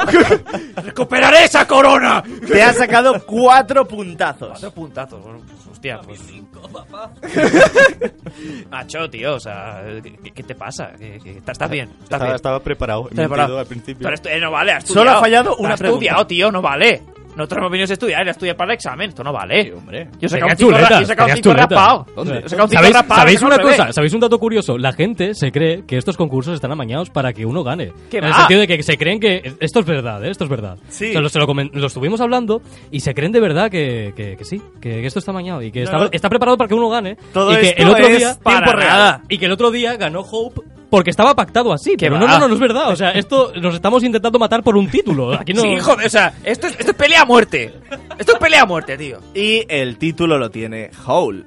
[0.84, 2.22] ¡Recuperaré esa corona!
[2.46, 4.48] Te ha sacado cuatro puntazos.
[4.50, 5.22] Cuatro puntazos.
[5.22, 6.20] Bueno, pues, hostia, pues...
[8.70, 10.92] Macho, tío, o sea, ¿qué, qué te pasa?
[10.98, 11.88] ¿Qué- qué- ¿Estás bien?
[11.88, 12.34] ¿Estás Estaba, bien?
[12.36, 13.04] estaba preparado.
[13.04, 13.58] Preparado.
[13.58, 14.02] al principio.
[14.02, 16.04] Pero esto eh, no vale, has Solo ha fallado una Has pregunta.
[16.04, 17.02] estudiado, tío, no vale.
[17.36, 19.64] Nosotros hemos venido a estudiar, él estudia para el examen, esto no vale.
[19.64, 20.08] Sí, hombre.
[20.18, 21.70] Yo he sacado un Tenías cinco ra- yo he chuletas, sacado un tenías cinco chuletas.
[21.70, 22.06] rapado.
[22.16, 22.32] ¿Dónde?
[22.32, 23.92] Yo he sacado un cinco ¿Sabéis, rapado, sabéis no una cosa?
[23.92, 24.78] ¿Sabéis un dato curioso?
[24.78, 27.92] La gente se cree que estos concursos están amañados para que uno gane.
[28.10, 28.28] ¿Qué en va?
[28.28, 30.30] el sentido de que se creen que esto es verdad, ¿eh?
[30.30, 30.78] esto es verdad.
[30.88, 31.10] Sí.
[31.10, 34.44] O sea, lo, se lo, estuvimos hablando y se creen de verdad que, que- que
[34.44, 36.08] sí, que, que esto está amañado y que está, no.
[36.10, 37.16] está preparado para que uno gane.
[37.32, 39.22] Todo y que esto el otro es día para nada.
[39.28, 41.96] y que el otro día ganó Hope porque estaba pactado así.
[41.98, 42.90] Pero no, no, no, no es verdad.
[42.90, 45.34] O sea, esto nos estamos intentando matar por un título.
[45.34, 45.62] Aquí no.
[45.62, 47.74] Sí, joder, o sea, esto es, esto es pelea a muerte.
[48.18, 49.20] Esto es pelea a muerte, tío.
[49.34, 51.44] Y el título lo tiene Howl.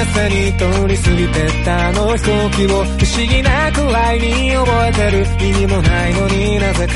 [0.00, 6.92] 上をすれすれに通り過ぎてったあの飛行機を不思議なくらいに覚えてる意味もないのになぜか。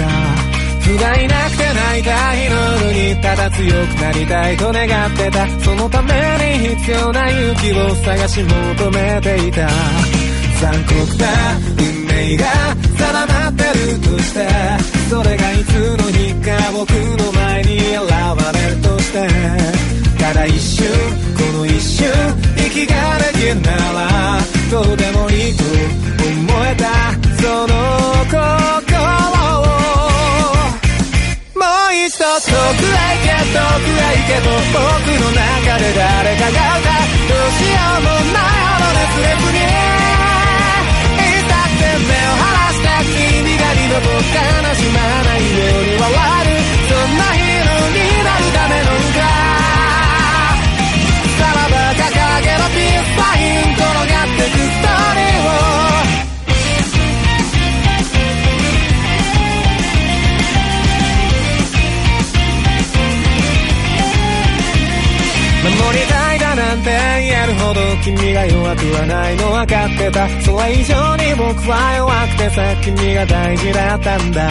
[0.80, 5.48] 不甲斐なくて泣いた日の夜にただ強くなりたいと願ってた。
[5.61, 6.12] そのため
[6.59, 9.68] に必要な勇気を探し求めていた。
[10.61, 11.26] 残酷な
[11.78, 12.44] 運命が
[12.96, 14.46] 定まってるとして。
[15.09, 18.05] それがいつの日か僕の前に現
[18.52, 20.13] れるとして。
[20.25, 20.87] ただ一瞬
[21.37, 22.09] この一瞬
[22.57, 23.61] 息ができる。
[23.61, 25.68] ならどうでもいいと思
[26.64, 27.12] えた
[27.43, 27.75] その
[28.33, 28.41] 心
[29.61, 29.68] を
[31.61, 36.89] もう一度遠くへ行け遠くへ行けと僕の中で誰かが歌
[37.29, 39.61] どうしようもないほど熱烈に
[41.20, 46.09] 言いたくて目を離した君が二度と悲しまないように笑
[46.41, 46.57] える。
[46.89, 47.24] そんな
[67.64, 70.28] ほど君が弱くはないの分かってた。
[70.42, 74.50] それ以上に僕は弱くてさ君が大事だったんだ。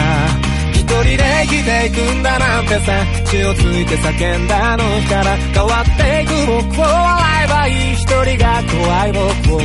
[0.72, 2.92] 一人で生きていくんだなんてさ
[3.24, 6.32] 血をついて叫んだあの日から変わっていく
[6.70, 7.92] 僕を笑えばいい。
[7.94, 9.60] 一人が怖い僕を。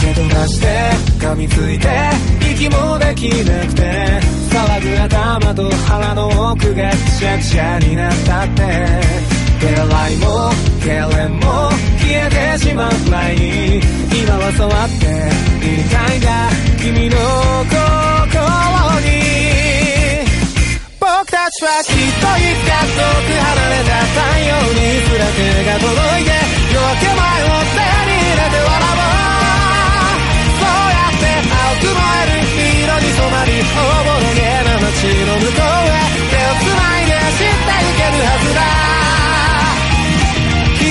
[0.00, 0.66] 蹴飛ばして
[1.18, 1.88] 噛みついて
[2.52, 9.35] 息もできなくて騒ぐ頭と腹の奥がくしゃくしゃになったって。
[9.60, 10.50] 手洗いも
[10.80, 13.80] 痙攣も消えてしまう前に
[14.12, 15.04] 今は触って
[15.64, 17.16] いたいんだ君の
[17.66, 17.76] 心
[19.00, 19.16] に。
[21.00, 26.30] 僕たちはきっといつか遠く離れた太陽にすら手が届いて
[26.74, 29.16] 夜明け前を手に入れて笑おう
[30.56, 32.44] そうやって青く燃える
[32.84, 39.05] 色に染まりおぼろげな街の向こうへ手をつないで走ってゆけるはずだ。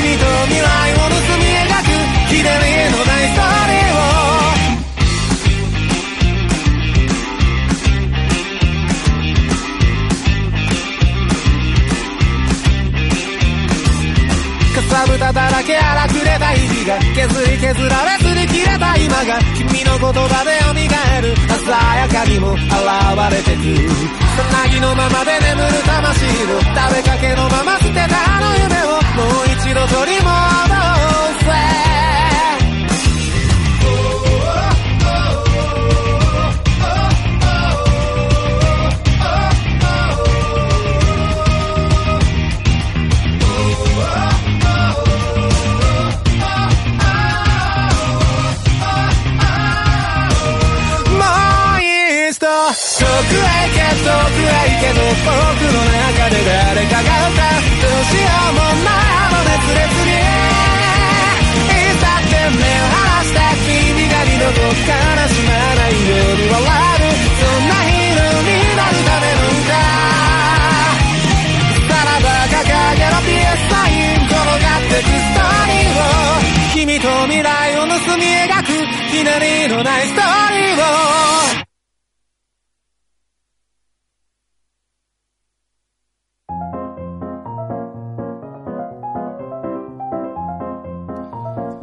[0.06, 1.90] 君と未来を盗み描く
[2.30, 4.06] ひねりのないストーリーを
[14.76, 20.70] かさぶただらけ荒くれた日々が削り削られすり切れた今が君の言葉で蘇
[21.22, 21.34] る。
[21.66, 22.62] 鮮やかにも現
[23.32, 23.66] れてく
[24.38, 26.62] さなぎのままで眠る魂を。
[26.62, 29.05] 食べかけのまま捨てたあの夢を。
[29.16, 30.30] もう一度取り戻
[31.40, 31.85] せ。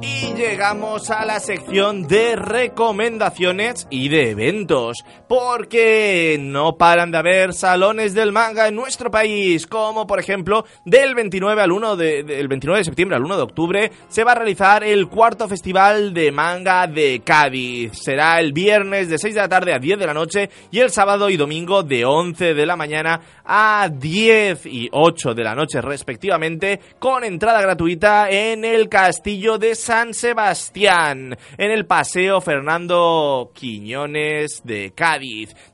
[0.00, 7.54] Y llegamos a la sección de recomendaciones y de eventos porque no paran de haber
[7.54, 12.48] salones del manga en nuestro país, como por ejemplo del 29 al 1 de, del
[12.48, 16.30] 29 de septiembre al 1 de octubre se va a realizar el cuarto festival de
[16.32, 17.92] manga de Cádiz.
[17.94, 20.90] Será el viernes de 6 de la tarde a 10 de la noche y el
[20.90, 25.80] sábado y domingo de 11 de la mañana a 10 y 8 de la noche
[25.80, 34.60] respectivamente, con entrada gratuita en el Castillo de San Sebastián, en el Paseo Fernando Quiñones
[34.62, 35.21] de Cádiz.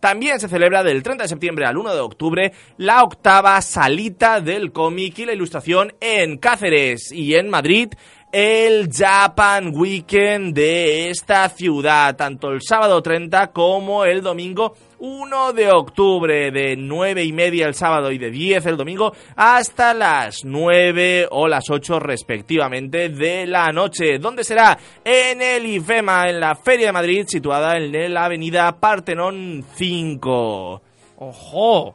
[0.01, 4.72] También se celebra del 30 de septiembre al 1 de octubre la octava salita del
[4.72, 7.88] cómic y la ilustración en Cáceres y en Madrid
[8.30, 15.70] el Japan Weekend de esta ciudad, tanto el sábado 30 como el domingo 1 de
[15.70, 21.28] octubre, de 9 y media el sábado y de 10 el domingo, hasta las 9
[21.30, 24.18] o las 8 respectivamente de la noche.
[24.18, 24.76] ¿Dónde será?
[25.05, 30.82] En el IFEMA, en la Feria de Madrid, situada en la avenida Partenón 5.
[31.18, 31.94] ¡Ojo!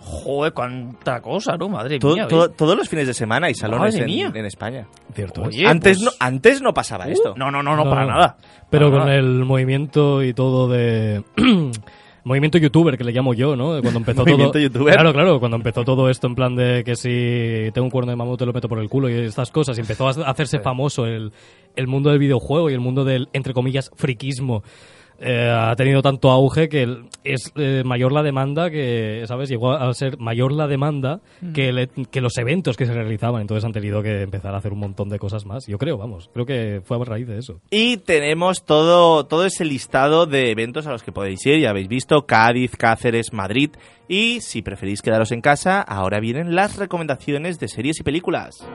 [0.00, 1.68] Joder, cuánta cosa, ¿no?
[1.68, 2.28] Madre To- mía.
[2.28, 2.56] to- ¿ves?
[2.56, 4.86] todos los fines de semana hay salones en, España.
[5.12, 5.42] Cierto.
[5.42, 7.34] Oye, antes, pues- no, antes no pasaba esto.
[7.36, 8.12] No, no, no, no, No, para no.
[8.12, 8.36] nada.
[8.70, 9.18] Pero Para con nada.
[9.18, 11.22] el movimiento y todo de...
[12.24, 13.80] movimiento youtuber, que le llamo yo, ¿no?
[13.80, 14.62] Cuando empezó Movimiento todo...
[14.62, 14.94] youtuber.
[14.94, 18.16] Claro, claro, cuando empezó todo esto en plan de que si tengo un cuerno de
[18.16, 21.06] mamut te lo meto por el culo y estas cosas, y empezó a hacerse famoso
[21.06, 21.32] el,
[21.76, 24.62] el mundo del videojuego y el mundo del, entre comillas, friquismo
[25.20, 26.86] eh, ha tenido tanto auge que
[27.24, 29.48] es eh, mayor la demanda que, ¿sabes?
[29.48, 31.20] Llegó a ser mayor la demanda
[31.54, 33.40] que, el- que los eventos que se realizaban.
[33.40, 35.66] Entonces han tenido que empezar a hacer un montón de cosas más.
[35.66, 37.60] Yo creo, vamos, creo que fue a raíz de eso.
[37.70, 41.60] Y tenemos todo, todo ese listado de eventos a los que podéis ir.
[41.60, 43.70] Ya habéis visto Cádiz, Cáceres, Madrid.
[44.08, 48.66] Y si preferís quedaros en casa, ahora vienen las recomendaciones de series y películas.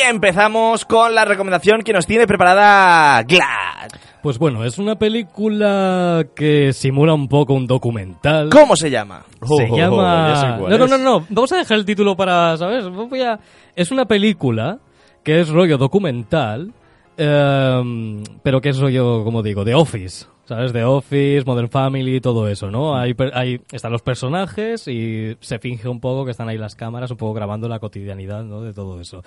[0.00, 3.90] Y empezamos con la recomendación que nos tiene preparada Glad.
[4.22, 8.50] Pues bueno, es una película que simula un poco un documental.
[8.50, 9.24] ¿Cómo se llama?
[9.42, 10.56] Se Oh, llama...
[10.68, 11.26] no, no, no, no.
[11.30, 12.86] Vamos a dejar el título para, ¿sabes?
[12.88, 13.40] Voy a...
[13.74, 14.78] Es una película
[15.24, 16.72] que es rollo documental,
[17.16, 20.26] em, pero que es rollo, como digo, de Office.
[20.44, 20.72] ¿Sabes?
[20.72, 22.96] De Office, Modern Family, todo eso, ¿no?
[22.96, 26.74] Hay, per- hay, están los personajes y se finge un poco que están ahí las
[26.74, 28.60] cámaras, un poco grabando la cotidianidad, ¿no?
[28.62, 29.22] De todo eso.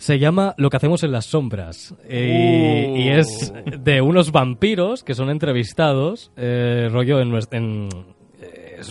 [0.00, 1.94] Se llama Lo que hacemos en las sombras.
[2.08, 2.96] Y, Uh.
[2.96, 8.04] y es de unos vampiros que son entrevistados, eh, rollo en, en, eh,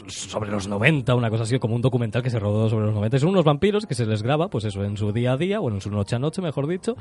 [0.07, 3.19] sobre los 90, una cosa así, como un documental que se rodó sobre los 90.
[3.19, 5.69] Son unos vampiros que se les graba, pues eso, en su día a día, o
[5.69, 6.95] en su noche a noche, mejor dicho,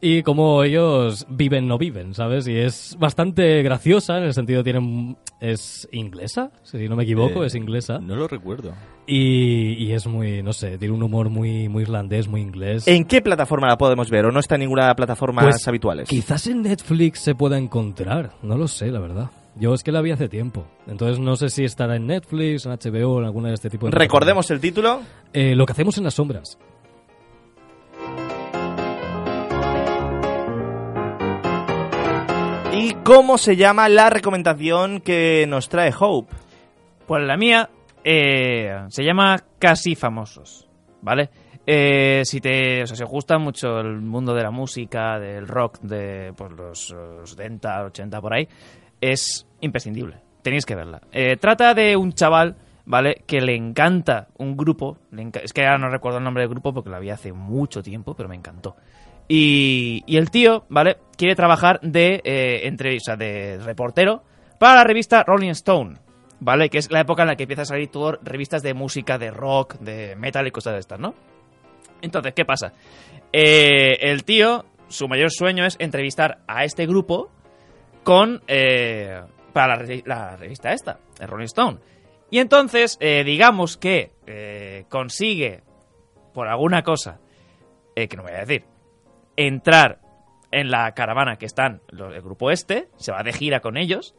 [0.00, 2.46] y como ellos viven, no viven, ¿sabes?
[2.48, 5.16] Y es bastante graciosa, en el sentido tienen...
[5.40, 7.98] Es inglesa, si no me equivoco, Eh, es inglesa.
[7.98, 8.74] No lo recuerdo.
[9.06, 12.86] Y, y es muy, no sé, tiene un humor muy, muy irlandés, muy inglés.
[12.86, 14.26] ¿En qué plataforma la podemos ver?
[14.26, 16.08] ¿O no está en ninguna plataforma Pues, habituales?
[16.10, 19.30] Quizás en Netflix se pueda encontrar, no lo sé, la verdad.
[19.56, 22.72] Yo es que la vi hace tiempo, entonces no sé si estará en Netflix, en
[22.72, 23.92] HBO, en alguna de este tipo de.
[23.92, 25.00] Recordemos el título.
[25.32, 26.58] Eh, lo que hacemos en las sombras.
[32.72, 36.34] ¿Y cómo se llama la recomendación que nos trae Hope?
[37.06, 37.68] Pues la mía
[38.04, 40.68] eh, se llama Casi Famosos,
[41.02, 41.28] ¿vale?
[41.66, 45.46] Eh, si te o sea, si os gusta mucho el mundo de la música, del
[45.46, 48.48] rock de pues, los eh, 70, 80 por ahí,
[49.00, 50.18] es imprescindible.
[50.42, 51.00] Tenéis que verla.
[51.12, 53.22] Eh, trata de un chaval, ¿vale?
[53.26, 54.98] Que le encanta un grupo.
[55.42, 58.14] es que ahora no recuerdo el nombre del grupo porque la vi hace mucho tiempo,
[58.14, 58.76] pero me encantó.
[59.28, 60.96] Y, y el tío, ¿vale?
[61.16, 64.24] Quiere trabajar de, eh, entre, o sea, de reportero
[64.58, 65.98] para la revista Rolling Stone,
[66.40, 66.68] ¿vale?
[66.68, 69.30] Que es la época en la que empieza a salir todo revistas de música, de
[69.30, 71.14] rock, de metal y cosas de estas, ¿no?
[72.02, 72.72] Entonces, ¿qué pasa?
[73.32, 77.30] Eh, el tío, su mayor sueño es entrevistar a este grupo
[78.04, 79.20] con eh,
[79.52, 81.78] para la, re- la revista esta, el Rolling Stone.
[82.30, 85.62] Y entonces, eh, digamos que eh, consigue,
[86.32, 87.18] por alguna cosa,
[87.96, 88.64] eh, que no voy a decir,
[89.36, 90.00] entrar
[90.52, 94.14] en la caravana que están los- el grupo este, se va de gira con ellos,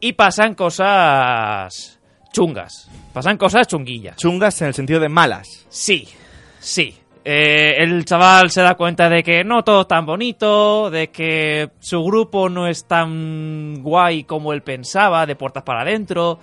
[0.00, 2.00] y pasan cosas
[2.32, 4.16] chungas, pasan cosas chunguillas.
[4.16, 5.66] Chungas en el sentido de malas.
[5.68, 6.08] Sí,
[6.60, 6.96] sí.
[7.30, 11.68] Eh, el chaval se da cuenta de que no todo es tan bonito, de que
[11.78, 16.38] su grupo no es tan guay como él pensaba, de puertas para adentro,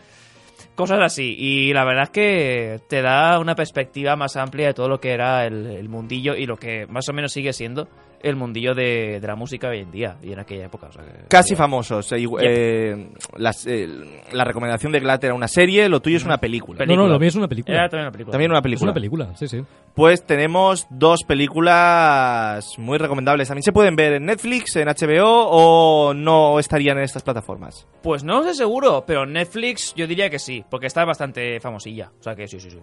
[0.75, 1.35] cosas así.
[1.39, 5.13] Y la verdad es que te da una perspectiva más amplia de todo lo que
[5.13, 7.87] era el, el mundillo y lo que más o menos sigue siendo
[8.29, 10.87] el mundillo de, de la música hoy en día y en aquella época.
[10.87, 12.11] o sea Casi famosos.
[12.11, 13.87] eh, eh, las- eh,
[14.33, 16.79] la recomendación de Glad era una serie, lo tuyo es una película.
[16.79, 16.97] Película.
[16.97, 17.75] No, no, lo mío es una película.
[17.75, 18.31] Era también una película.
[18.31, 18.91] También una Es película.
[18.91, 19.61] una película, sí, sí.
[19.93, 23.47] Pues tenemos dos películas muy recomendables.
[23.47, 27.87] También se pueden ver en Netflix, en HBO o no estarían en estas plataformas.
[28.01, 32.11] Pues no sé seguro, pero Netflix yo diría que sí, porque está bastante famosilla.
[32.19, 32.79] O sea que sí, sí, sí.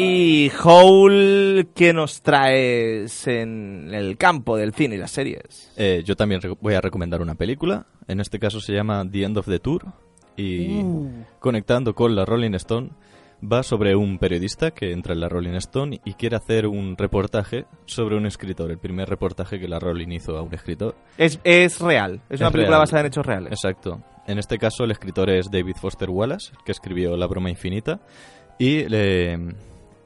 [0.00, 5.72] Y Howl, ¿qué nos traes en el campo del cine y las series?
[5.76, 7.84] Eh, yo también voy a recomendar una película.
[8.06, 9.86] En este caso se llama The End of the Tour.
[10.36, 10.82] Y
[11.40, 12.90] conectando con la Rolling Stone,
[13.42, 17.64] va sobre un periodista que entra en la Rolling Stone y quiere hacer un reportaje
[17.86, 18.70] sobre un escritor.
[18.70, 20.94] El primer reportaje que la Rolling hizo a un escritor.
[21.16, 22.82] Es, es real, es, una película real.
[22.82, 23.50] basada en hechos reales.
[23.50, 24.00] Exacto.
[24.28, 27.98] En este caso el escritor es David Foster Wallace, que escribió La broma infinita.
[28.60, 29.38] Y le-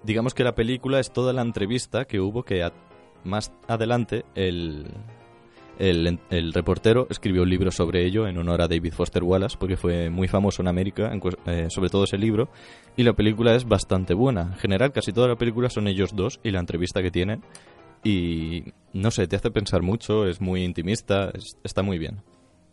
[0.05, 2.72] digamos que la película es toda la entrevista que hubo que a-
[3.24, 4.86] más adelante el,
[5.78, 9.76] el, el reportero escribió un libro sobre ello en honor a David Foster Wallace, porque
[9.76, 12.48] fue muy famoso en América, en eh, sobre todo ese libro.
[12.96, 14.42] Y la película es bastante buena.
[14.42, 17.42] En general, casi toda la película son ellos dos y la entrevista que tienen.
[18.05, 22.20] Y no sé, te hace pensar mucho, es muy intimista, es- está muy bien.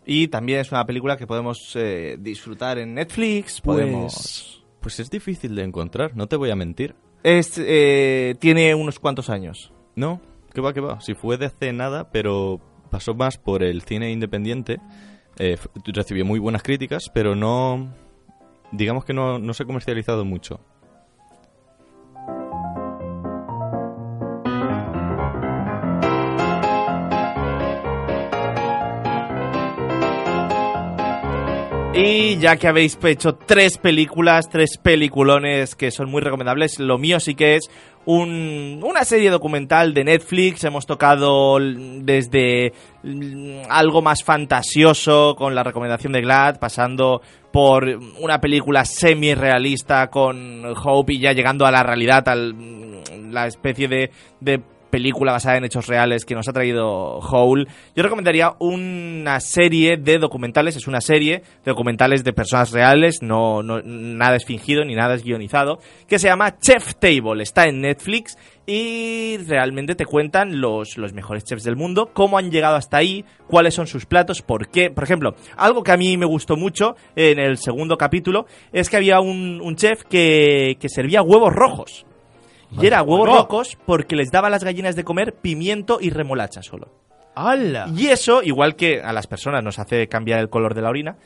[0.06, 3.62] Y también es una película que podemos eh, disfrutar en Netflix.
[3.62, 4.64] Podemos.
[4.82, 6.96] Pues es difícil de encontrar, no te voy a mentir.
[7.24, 9.74] Es, eh, tiene unos cuantos años.
[9.96, 10.22] No,
[10.54, 11.02] que va, que va.
[11.02, 12.60] Si fue de hace nada, pero
[12.90, 14.80] pasó más por el cine independiente.
[15.38, 17.94] eh, recibió muy buenas críticas, pero no.
[18.72, 20.60] Digamos que no, no se ha comercializado mucho.
[31.94, 37.20] Y ya que habéis hecho tres películas, tres peliculones que son muy recomendables, lo mío
[37.20, 37.70] sí que es
[38.06, 40.64] un- una serie documental de Netflix.
[40.64, 42.72] Hemos tocado desde
[43.70, 47.22] algo más fantasioso con la recomendación de Glad, pasando
[47.52, 47.86] por
[48.20, 54.12] una película semi-realista con Hope y ya llegando a la realidad, a la especie de,
[54.40, 57.68] de película basada en hechos reales que nos ha traído Howl.
[57.96, 63.64] Yo recomendaría una serie de documentales, es una serie de documentales de personas reales, no,
[63.64, 67.82] no nada es fingido ni nada es guionizado, que se llama Chef Table, está en
[67.82, 72.98] Netflix y realmente te cuentan los, los mejores chefs del mundo, cómo han llegado hasta
[72.98, 74.92] ahí, cuáles son sus platos, por qué.
[74.92, 78.98] Por ejemplo, algo que a mí me gustó mucho en el segundo capítulo es que
[78.98, 82.06] había un, un chef que, que servía huevos rojos.
[82.72, 83.42] Y era huevos Bueno.
[83.44, 86.90] rojos porque les daba a las gallinas de comer pimiento y remolacha solo.
[87.36, 87.88] ¡Hala!
[87.96, 91.18] Y eso, igual que a las personas nos hace cambiar el color de la orina,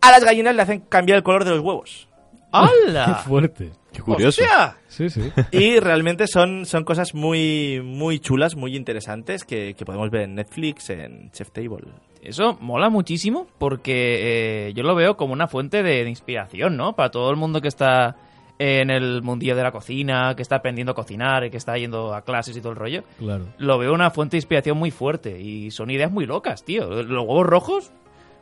[0.00, 2.08] a las gallinas le hacen cambiar el color de los huevos.
[2.32, 3.14] Qué ¡Hala!
[3.26, 3.70] fuerte.
[3.92, 4.42] Qué curioso.
[4.42, 4.76] ¡Hostia!
[4.88, 5.32] Sí, sí.
[5.50, 10.34] Y realmente son, son cosas muy, muy chulas, muy interesantes que, que podemos ver en
[10.36, 11.86] Netflix, en Chef Table.
[12.22, 16.94] Eso mola muchísimo porque eh, yo lo veo como una fuente de, de inspiración, ¿no?
[16.94, 18.16] Para todo el mundo que está
[18.62, 22.14] en el mundillo de la cocina, que está aprendiendo a cocinar y que está yendo
[22.14, 23.04] a clases y todo el rollo.
[23.18, 23.46] Claro.
[23.56, 27.02] Lo veo una fuente de inspiración muy fuerte y son ideas muy locas, tío.
[27.02, 27.90] Los huevos rojos,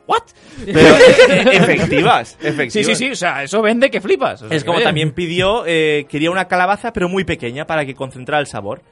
[0.09, 0.25] ¿what?
[0.66, 0.81] Pero
[1.53, 2.73] efectivas, efectivas.
[2.73, 4.43] Sí, sí, sí, o sea, eso vende que flipas.
[4.43, 7.95] O sea, Es como también pidió, eh, quería una calabaza, pero muy pequeña para que
[7.95, 8.83] concentrara el sabor.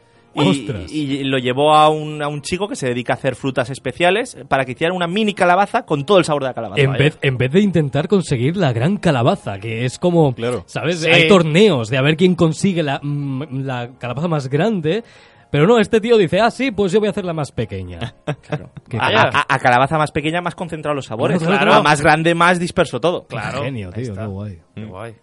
[0.91, 4.37] Y, lo llevó a un, a un chico que se dedica a hacer frutas especiales
[4.49, 6.80] para que hicieran una mini calabaza con todo el sabor de la calabaza.
[6.82, 10.64] En vez, en vez de intentar conseguir la gran calabaza, que es como, Claro.
[10.66, 11.01] ¿sabes?
[11.01, 11.11] Sí.
[11.11, 15.03] Hay torneos de a ver quién consigue la, mm, la calabaza más grande,
[15.51, 18.14] pero no, este tío dice, ah, sí, pues yo voy a hacer la más pequeña.
[18.47, 18.70] Claro.
[18.89, 19.30] Qué A, Vaya.
[19.32, 21.39] a- a calabaza más pequeña, más concentrado los sabores.
[21.39, 21.72] Claro, claro.
[21.74, 23.26] A más grande, más disperso todo.
[23.26, 24.59] Claro, Genio, tío, qué guay.
[24.74, 25.14] Qué guay.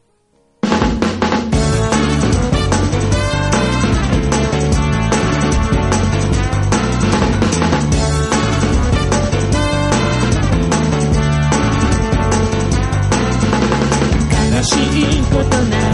[14.64, 14.76] し
[15.20, 15.92] いことない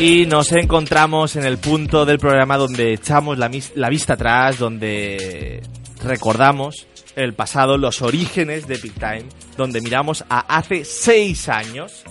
[0.00, 5.60] Y nos encontramos en el punto del programa donde echamos la, la vista atrás, donde
[6.02, 6.86] recordamos
[7.16, 9.26] el pasado, los orígenes de Big Time,
[9.58, 12.02] donde miramos a hace seis años,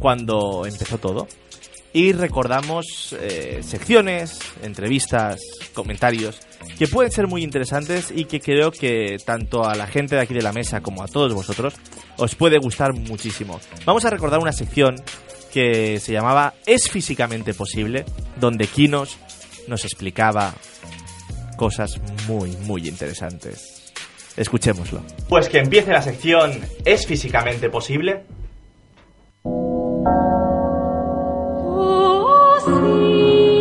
[0.00, 1.28] cuando empezó todo,
[1.92, 5.38] y recordamos eh, secciones, entrevistas,
[5.74, 6.40] comentarios
[6.78, 10.32] que pueden ser muy interesantes y que creo que tanto a la gente de aquí
[10.32, 11.74] de la mesa como a todos vosotros
[12.16, 13.60] os puede gustar muchísimo.
[13.84, 14.96] Vamos a recordar una sección
[15.54, 18.04] que se llamaba ¿Es físicamente posible?
[18.40, 19.16] donde Kinos
[19.68, 20.52] nos explicaba
[21.56, 23.92] cosas muy, muy interesantes.
[24.36, 25.00] Escuchémoslo.
[25.28, 28.24] Pues que empiece la sección ¿Es físicamente posible?
[32.66, 33.53] Y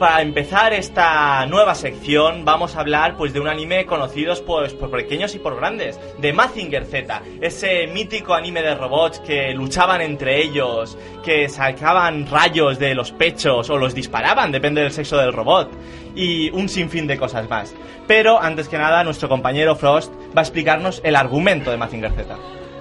[0.00, 4.90] para empezar esta nueva sección vamos a hablar pues de un anime conocido pues, por
[4.90, 10.42] pequeños y por grandes, de Mazinger Z, ese mítico anime de robots que luchaban entre
[10.42, 15.70] ellos, que sacaban rayos de los pechos o los disparaban, depende del sexo del robot,
[16.16, 17.74] y un sinfín de cosas más.
[18.06, 22.38] Pero antes que nada nuestro compañero Frost va a explicarnos el argumento de Mazinger Z.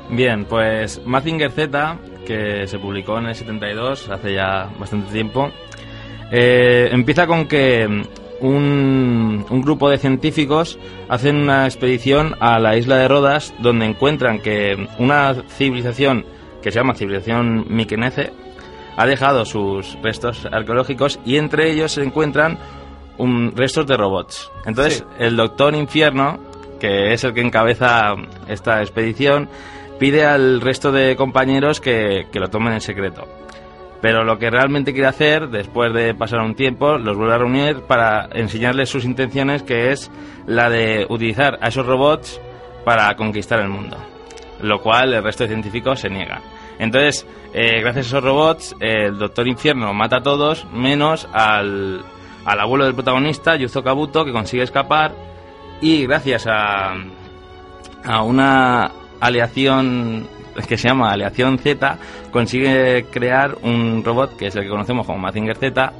[0.09, 5.51] Bien, pues Mazinger Z, que se publicó en el 72, hace ya bastante tiempo,
[6.31, 7.85] eh, empieza con que
[8.41, 14.39] un, un grupo de científicos hacen una expedición a la isla de Rodas, donde encuentran
[14.39, 16.25] que una civilización
[16.61, 18.31] que se llama civilización Mikenece
[18.97, 22.57] ha dejado sus restos arqueológicos y entre ellos se encuentran
[23.17, 24.51] un- restos de robots.
[24.65, 25.03] Entonces, Sí.
[25.23, 26.39] el Doctor Infierno,
[26.79, 28.15] que es el que encabeza
[28.47, 29.49] esta expedición,
[29.99, 33.25] pide al resto de compañeros que, que lo tomen en secreto.
[34.01, 37.81] Pero lo que realmente quiere hacer, después de pasar un tiempo, los vuelve a reunir
[37.81, 40.09] para enseñarles sus intenciones, que es
[40.45, 42.39] la de utilizar a esos robots
[42.85, 43.97] para conquistar el mundo.
[44.61, 46.41] Lo cual el resto de científicos se niegan.
[46.79, 52.01] Entonces, eh, gracias a esos robots, el Doctor Infierno mata a todos, menos al,
[52.45, 55.13] al abuelo del protagonista, Yuzo Kabuto, que consigue escapar.
[55.81, 56.93] Y gracias a,
[58.03, 60.27] a una aleación
[60.67, 61.97] que se llama Aleación Z,
[62.31, 65.93] consigue crear un robot que es el que conocemos como Mazinger Z.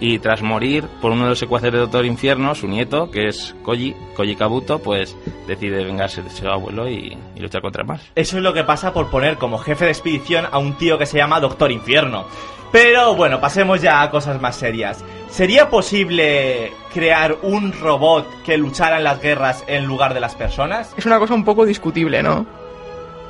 [0.00, 3.54] Y tras morir por uno de los secuaces de Doctor Infierno, su nieto, que es
[3.62, 8.02] Koji, Koji Kabuto, pues decide vengarse de su abuelo y, y luchar contra más.
[8.16, 11.06] Eso es lo que pasa por poner como jefe de expedición a un tío que
[11.06, 12.26] se llama Doctor Infierno.
[12.74, 15.04] Pero bueno, pasemos ya a cosas más serias.
[15.30, 20.92] ¿Sería posible crear un robot que luchara en las guerras en lugar de las personas?
[20.96, 22.63] Es una cosa un poco discutible, ¿no?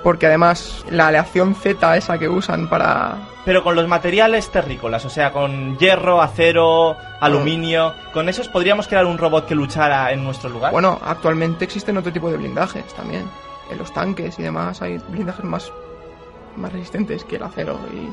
[0.05, 3.27] Porque además la aleación Z esa que usan para...
[3.47, 9.07] Pero con los materiales terrícolas, o sea, con hierro, acero, aluminio, con esos podríamos crear
[9.07, 10.73] un robot que luchara en nuestro lugar.
[10.73, 13.25] Bueno, actualmente existen otro tipo de blindajes también.
[13.71, 15.73] En los tanques y demás hay blindajes más,
[16.57, 18.13] más resistentes que el acero y...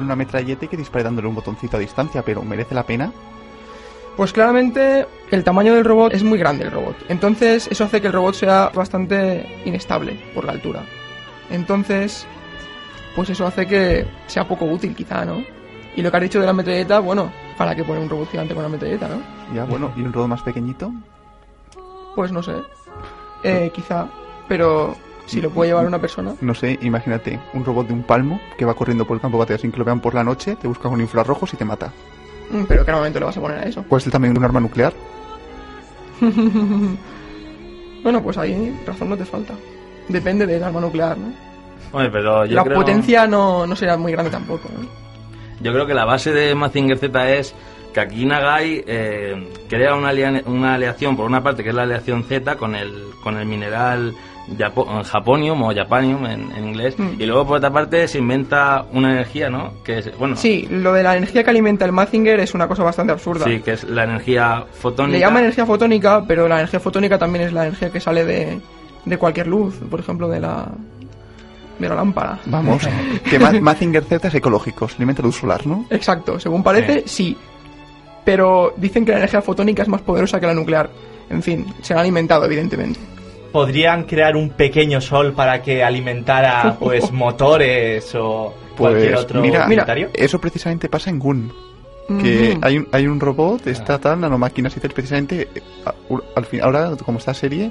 [0.00, 3.12] Una metralleta y que dispare dándole un botoncito a distancia, pero ¿merece la pena?
[4.20, 6.94] Pues claramente el tamaño del robot es muy grande el robot.
[7.08, 10.82] Entonces eso hace que el robot sea bastante inestable por la altura.
[11.48, 12.26] Entonces,
[13.16, 15.42] pues eso hace que sea poco útil quizá, ¿no?
[15.96, 18.52] Y lo que has dicho de la metralleta, bueno, ¿para qué poner un robot gigante
[18.52, 19.22] con una metralleta, no?
[19.54, 20.92] Ya, bueno, ¿y un robot más pequeñito?
[22.14, 22.56] Pues no sé.
[23.42, 24.06] Eh, quizá.
[24.48, 26.34] Pero si lo puede llevar una persona.
[26.42, 29.44] No sé, imagínate, un robot de un palmo que va corriendo por el campo de
[29.44, 31.90] batalla sin que lo vean por la noche, te busca con infrarrojos y te mata.
[32.50, 33.84] Mm, Pero ¿qué momento le vas a poner a eso?
[33.88, 34.92] ¿Cuál es el tamaño de un arma nuclear?
[38.02, 39.54] bueno, pues ahí razón no te falta.
[40.08, 41.32] Depende del arma nuclear, ¿no?
[41.92, 42.76] Hombre, pero yo la creo...
[42.76, 44.86] potencia no, no será muy grande tampoco, ¿no?
[45.60, 47.54] Yo creo que la base de Mazinger Z es
[47.92, 50.10] que aquí Nagai eh, crea una,
[50.46, 52.92] una aleación, por una parte que es la aleación Z con el,
[53.22, 54.14] con el mineral
[55.04, 57.20] japonium o japanium en, en inglés, Mm.
[57.20, 59.72] y luego por otra parte se inventa una energía, ¿no?
[59.84, 62.82] Que es, bueno, Sí, lo de la energía que alimenta el Mazinger es una cosa
[62.82, 63.44] bastante absurda.
[63.44, 65.12] sí, que es la energía fotónica.
[65.18, 68.60] Le llama energía fotónica, pero la energía fotónica también es la energía que sale de,
[69.04, 70.66] de cualquier luz, por ejemplo, de la,
[71.78, 72.38] de la lámpara.
[72.46, 72.82] Vamos,
[73.30, 75.86] que Ma- Mazinger Z es ecológico, se alimenta luz solar, ¿no?
[75.90, 77.36] Exacto, según parece, sí.
[78.24, 80.90] Pero dicen que la energía fotónica es más poderosa que la nuclear.
[81.30, 82.98] En fin, se han alimentado, evidentemente.
[83.52, 89.64] ¿Podrían crear un pequeño sol para que alimentara pues motores o cualquier Pues otro mira,
[89.66, 90.08] utilitario?
[90.14, 91.52] eso precisamente pasa en Gun.
[92.20, 95.46] Que hay un, hay un robot, está tal, nanomáquinas y tal, precisamente,
[96.34, 97.70] al fin, ahora, como esta serie,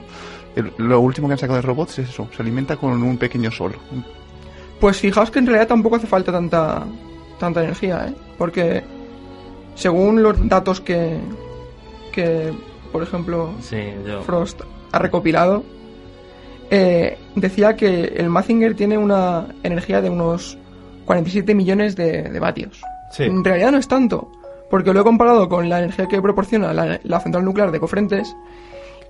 [0.55, 3.51] El- lo último que han sacado de robots es eso, se alimenta con un pequeño
[3.51, 3.75] sol.
[4.79, 6.83] Pues fijaos que en realidad tampoco hace falta tanta,
[7.37, 8.13] tanta energía, ¿eh?
[8.37, 8.81] Porque
[9.75, 11.17] según los datos que,
[12.13, 12.53] que
[12.93, 13.77] por ejemplo, Sí,
[14.07, 14.21] yo.
[14.21, 14.61] Frost
[14.91, 15.63] ha recopilado,
[16.69, 20.57] eh, decía que el Mazinger tiene una energía de unos
[21.05, 22.81] 47 millones de, de vatios.
[23.11, 23.23] Sí.
[23.23, 24.31] En realidad no es tanto,
[24.69, 28.35] porque lo he comparado con la energía que proporciona la, la central nuclear de Cofrentes,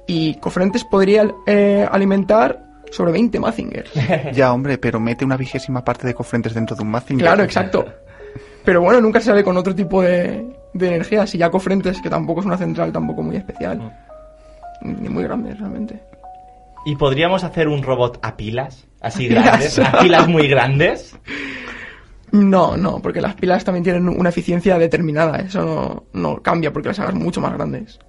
[0.08, 3.92] y Cofrentes podría eh, alimentar sobre 20 Mazingers.
[4.34, 7.26] ya, hombre, pero mete una vigésima parte de cofrentes dentro de un Mazinger.
[7.26, 7.86] Claro, exacto.
[8.66, 11.28] Pero bueno, nunca se sabe con otro tipo de, de energía.
[11.28, 13.94] Si ya Cofrentes, que tampoco es una central tampoco muy especial.
[14.82, 16.02] Ni muy grande, realmente.
[16.86, 18.88] ¿Y podríamos hacer un robot a pilas?
[19.02, 21.18] Así grandes, a pilas muy grandes.
[22.32, 25.38] No, no, porque las pilas también tienen una eficiencia determinada.
[25.38, 28.00] Eso no, no cambia porque las hagas mucho más grandes.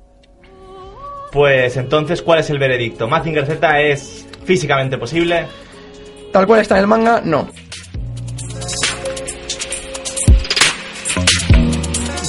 [1.33, 3.09] Pues entonces, ¿cuál es el veredicto?
[3.09, 5.47] ¿Mazinger Z es físicamente posible?
[6.33, 7.49] Tal cual está en el manga, no.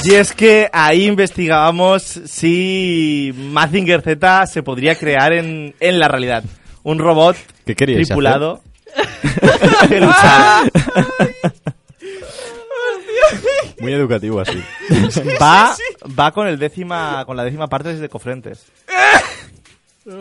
[0.04, 6.44] Y es que ahí investigábamos si Mazinger Z se podría crear en, en la realidad.
[6.84, 7.36] Un robot
[7.66, 8.62] ¿Qué tripulado
[9.88, 10.64] que luchara.
[13.80, 14.62] Muy educativo así.
[15.42, 15.76] va,
[16.20, 18.66] va con el décima, con la décima parte de Cofrentes.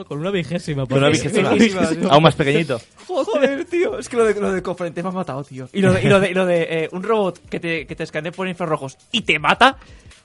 [0.07, 0.87] Con una vigésima.
[0.87, 1.51] Con una vigésima.
[2.11, 2.81] Aún más pequeñito.
[3.07, 3.99] Joder, tío.
[3.99, 5.69] Es que lo de, lo de Cofrente me ha matado, tío.
[5.73, 7.97] Y lo de, y lo de, y lo de, eh, un robot que te, que
[7.97, 9.79] te escanee por infrarrojos y te mata.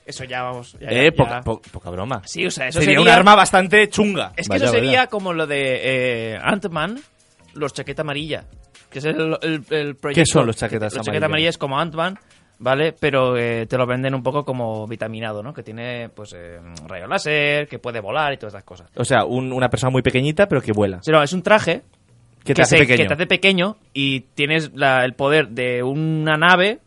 [0.06, 0.78] Eso ya, vamos.
[0.80, 1.42] Ya, Eh, ya- poca, ya.
[1.42, 2.22] po- poca broma.
[2.26, 4.34] Sí, o sea, eso sería, sería, un arma bastante chunga.
[4.36, 7.00] Es que eso sería como lo de eh, Ant-Man,
[7.54, 8.46] los chaqueta amarilla.
[8.90, 10.10] Que es el, el, el proyecto.
[10.22, 11.26] ¿Qué son los chaquetas Los chaqueta amarillas?
[11.26, 12.20] amarilla es como Ant-Man,
[12.60, 12.94] ¿vale?
[13.00, 15.54] Pero eh, te lo venden un poco como vitaminado, ¿no?
[15.54, 18.90] Que tiene, pues, eh, rayo láser, que puede volar y todas esas cosas.
[18.96, 21.00] O sea, un- una persona muy pequeñita, pero que vuela.
[21.02, 21.82] Sí, no, es un traje
[22.44, 22.98] Que te hace se- pequeño.
[23.04, 26.80] que te hace pequeño y tienes la- el poder de una nave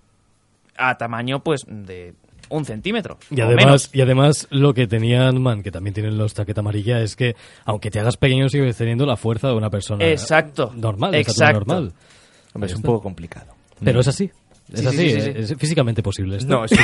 [0.76, 2.14] a tamaño, pues, de
[2.50, 3.18] un centímetro.
[3.30, 3.90] Y o además, menos.
[3.92, 7.90] y además lo que tenían Man, que también tienen los chaqueta amarilla, es que aunque
[7.90, 10.72] te hagas pequeño sigues teniendo la fuerza de una persona Exacto.
[10.74, 11.74] normal, de estatura Exacto.
[11.74, 11.92] normal.
[12.54, 13.52] Hombre, es un poco complicado.
[13.84, 14.30] Pero es así.
[14.72, 15.52] Es Sí, sí, así, sí, sí, sí.
[15.54, 16.52] es físicamente posible esto.
[16.52, 16.72] No, es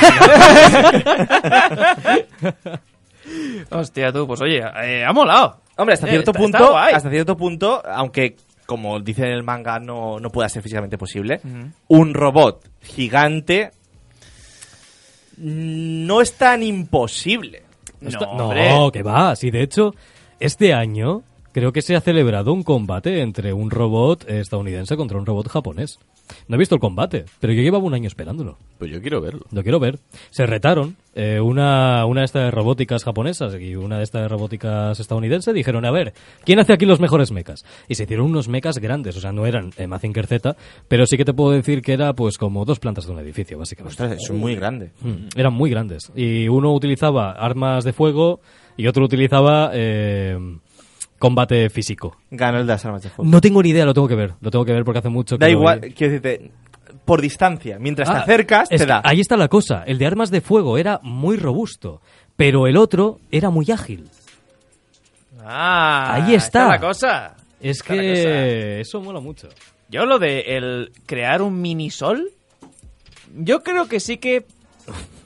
[3.71, 5.57] Hostia, tú, pues oye, eh, ha molado.
[5.77, 9.43] Hombre, hasta Eh, cierto está- punto, está hasta cierto punto, aunque como dice en el
[9.43, 11.39] manga no, no pueda ser físicamente posible,
[11.87, 13.71] un robot gigante
[15.37, 17.63] no es tan imposible.
[18.01, 19.35] No, no, que va.
[19.35, 19.93] Sí, de hecho,
[20.39, 25.25] este año creo que se ha celebrado un combate entre un robot estadounidense contra un
[25.25, 25.99] robot japonés.
[26.47, 28.57] No he visto el combate, pero yo llevaba un año esperándolo.
[28.77, 29.41] Pues yo quiero verlo.
[29.51, 29.99] Lo quiero ver.
[30.31, 35.53] Se retaron eh, una, una de estas robóticas japonesas y una de estas robóticas estadounidenses.
[35.53, 36.13] Dijeron, a ver,
[36.43, 37.65] ¿quién hace aquí los mejores mechas?
[37.87, 40.55] Y se hicieron unos mechas grandes, o sea, no eran eh, Mazinger Z,
[40.87, 43.57] pero sí que te puedo decir que era pues como dos plantas de un edificio,
[43.57, 44.03] básicamente.
[44.03, 44.91] Ostras, es muy grande.
[45.01, 46.11] Mm, Eran muy grandes.
[46.15, 48.41] Y uno utilizaba armas de fuego
[48.77, 50.37] y otro utilizaba eh,
[51.19, 52.17] combate físico.
[52.31, 53.29] Ganó el de las armas de fuego.
[53.29, 54.33] No tengo ni idea, lo tengo que ver.
[54.41, 55.91] Lo tengo que ver porque hace mucho que Da lo igual, vi.
[55.93, 56.51] quiero decirte,
[57.05, 59.01] por distancia, mientras te Ah, acercas, es te da.
[59.03, 59.83] Ahí está la cosa.
[59.85, 62.01] El de armas de fuego era muy robusto,
[62.35, 64.09] pero el otro era muy ágil.
[65.43, 66.67] Ah, Ahí está.
[66.69, 67.35] la cosa.
[67.61, 69.49] Es Está que eso mola mucho.
[69.89, 72.29] Yo lo de el crear un mini sol,
[73.37, 74.45] yo creo que sí que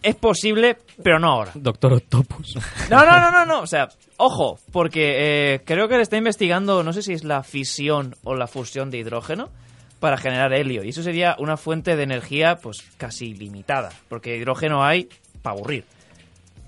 [0.03, 1.51] es posible, pero no ahora.
[1.55, 2.55] Doctor Octopus.
[2.89, 3.59] No, no, no, no, no.
[3.61, 7.43] O sea, ojo, porque eh, creo que le está investigando, no sé si es la
[7.43, 9.49] fisión o la fusión de hidrógeno
[9.99, 10.83] para generar helio.
[10.83, 13.89] Y eso sería una fuente de energía, pues casi limitada.
[14.07, 15.09] Porque hidrógeno hay
[15.41, 15.83] para aburrir.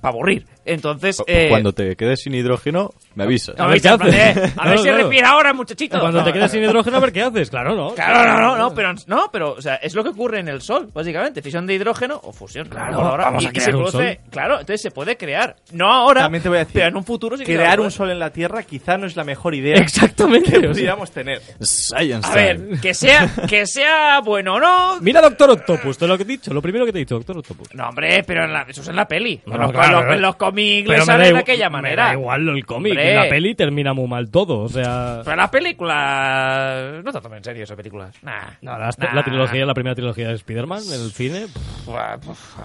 [0.02, 0.46] Para aburrir.
[0.66, 1.22] Entonces.
[1.28, 3.60] eh, Cuando te quedes sin hidrógeno, me avisas.
[3.60, 4.54] a ver, ¿qué haces?
[4.58, 4.98] a ver No, si claro.
[4.98, 6.00] respira ahora, muchachito.
[6.00, 7.50] Cuando No, te quedas no, sin hidrógeno, a ver qué haces.
[7.50, 7.94] Claro, ¿no?
[7.94, 10.62] Claro, no, no, no, pero no, pero o sea, es lo que ocurre en el
[10.62, 12.68] Sol, básicamente, fisión de hidrógeno o fusión.
[12.70, 14.26] Claro, ahora, vamos y- a y crear se un produce- sol.
[14.30, 17.04] claro, entonces se puede crear, no ahora, También te voy a decir, pero en un
[17.04, 20.52] futuro sí crear un sol en la Tierra quizá no es la mejor idea Exactamente.
[20.52, 20.72] que o sea.
[20.72, 21.42] pudiéramos tener.
[21.60, 25.00] Science A ver, que sea que sea bueno o no.
[25.02, 27.38] Mira Doctor Octopus, te lo que he dicho, lo primero que te he dicho, Doctor
[27.40, 27.74] Octopus.
[27.76, 29.42] No, hombre, pero en la- eso es en la peli.
[29.46, 32.06] No, en, los, claro, cómics le me sale da de aquella Me manera.
[32.08, 32.94] da igual el cómic.
[33.10, 35.22] En la peli termina muy mal todo, o sea...
[35.24, 38.12] Pero la película no te tomen en serio esa película.
[38.22, 38.52] Nah.
[38.62, 39.14] No, la, Nah.
[39.14, 42.58] la trilogía, la primera trilogía de Spider-Man, en el cine, pff,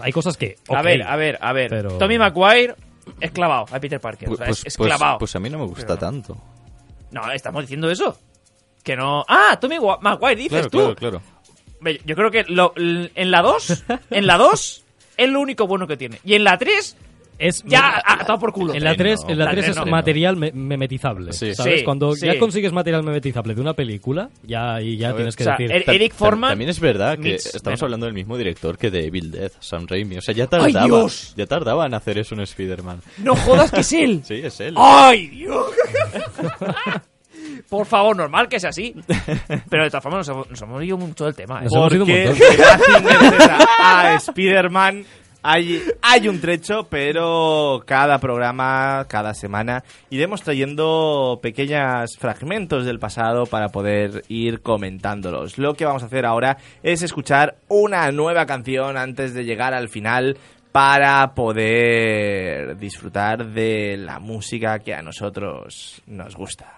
[0.00, 0.56] hay cosas que...
[0.68, 1.70] A ver, a ver, a ver.
[1.70, 2.74] pero- Tommy Maguire
[3.20, 4.28] es clavado a Peter Parker.
[4.30, 5.18] o sea, Pues, es, es pues- clavado.
[5.18, 6.36] pues a mí no me gusta Pero tanto.
[7.10, 8.18] No, estamos diciendo eso.
[8.84, 9.24] Que no.
[9.28, 10.94] Ah, Tommy Maguire, dices Claro, tú.
[10.96, 11.20] claro,
[11.80, 11.98] claro.
[12.04, 14.84] Yo creo que lo- en la 2, en la 2,
[15.16, 16.18] es lo único bueno que tiene.
[16.24, 16.96] Y en la 3,
[17.38, 18.74] Es Ya, a, todo por culo.
[18.74, 19.90] En la 3, en la La 3 tres es no.
[19.90, 21.32] material me- memetizable.
[21.32, 21.54] Sí.
[21.54, 21.78] ¿Sabes?
[21.80, 22.26] Sí, Cuando sí.
[22.26, 25.84] ya consigues material memetizable de una película, ya ahí ya tienes que O sea, decir.
[25.84, 29.06] Ta- Eric Forman También es verdad que meets estamos hablando del mismo director que de
[29.06, 30.16] Evil Dead, Sam Raimi.
[30.18, 31.34] O sea, ya tardaba, Dios!
[31.36, 33.00] ya tardaba en hacer eso en Spider-Man.
[33.18, 34.20] No jodas que es él.
[34.28, 34.74] Sí, es él.
[34.76, 35.66] ¡Ay, Dios!
[37.68, 38.94] Por favor, normal que sea así.
[39.68, 41.60] Pero de todas formas nos hemos, nos hemos ido mucho del tema.
[41.60, 41.64] ¿eh?
[41.64, 45.04] Nos hemos ido un Porque gracias a Spider-Man
[45.42, 53.46] hay, hay un trecho, pero cada programa, cada semana, iremos trayendo pequeños fragmentos del pasado
[53.46, 55.58] para poder ir comentándolos.
[55.58, 59.88] Lo que vamos a hacer ahora es escuchar una nueva canción antes de llegar al
[59.88, 60.36] final
[60.72, 66.77] para poder disfrutar de la música que a nosotros nos gusta.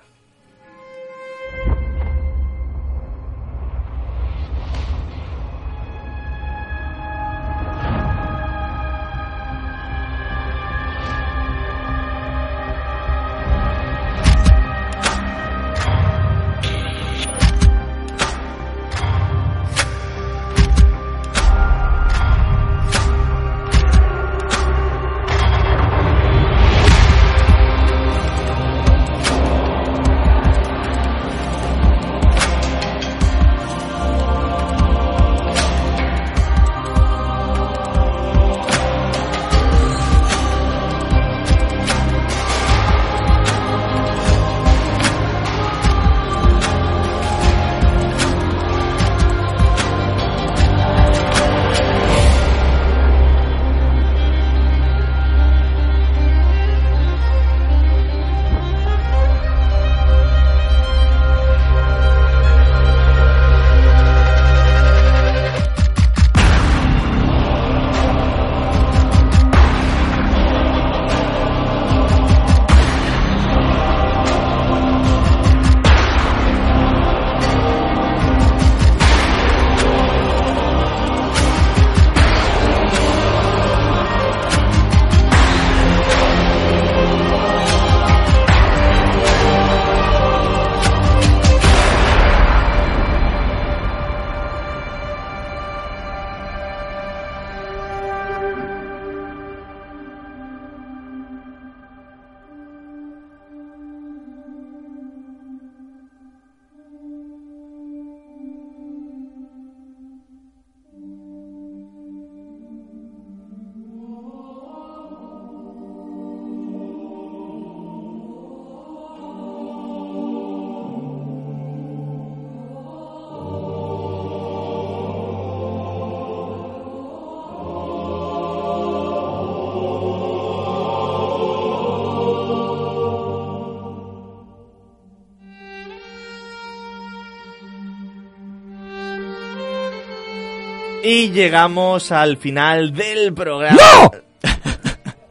[141.31, 143.79] Y llegamos al final del programa.
[143.79, 144.11] ¡No!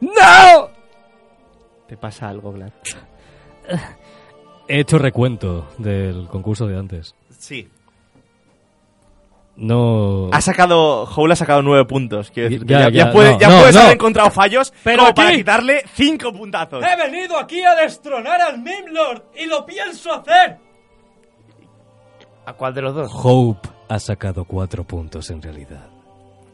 [0.00, 0.70] ¡No!
[1.86, 2.70] ¿Te pasa algo, Vlad?
[4.66, 7.14] He hecho recuento del concurso de antes.
[7.38, 7.68] Sí.
[9.56, 10.30] No.
[10.32, 11.04] Ha sacado.
[11.04, 12.30] Howl ha sacado nueve puntos.
[12.30, 13.80] Quiero decir, que Ya, ya, ya ya, puede- no, ya no, puedes no.
[13.82, 16.82] haber encontrado fallos Pero como para quitarle cinco puntazos.
[16.82, 20.56] He venido aquí a destronar al Mimlord y lo pienso hacer.
[22.46, 23.10] ¿A cuál de los dos?
[23.12, 25.86] Hope ha sacado cuatro puntos en realidad.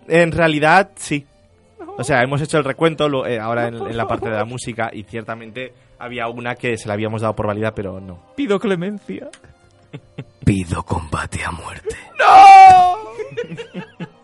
[0.08, 1.24] En realidad, sí.
[1.98, 4.44] O sea, hemos hecho el recuento lo- eh, ahora en, en la parte de la
[4.44, 8.18] música y ciertamente había una que se la habíamos dado por válida, pero no.
[8.36, 9.28] Pido clemencia.
[10.44, 11.96] Pido combate a muerte.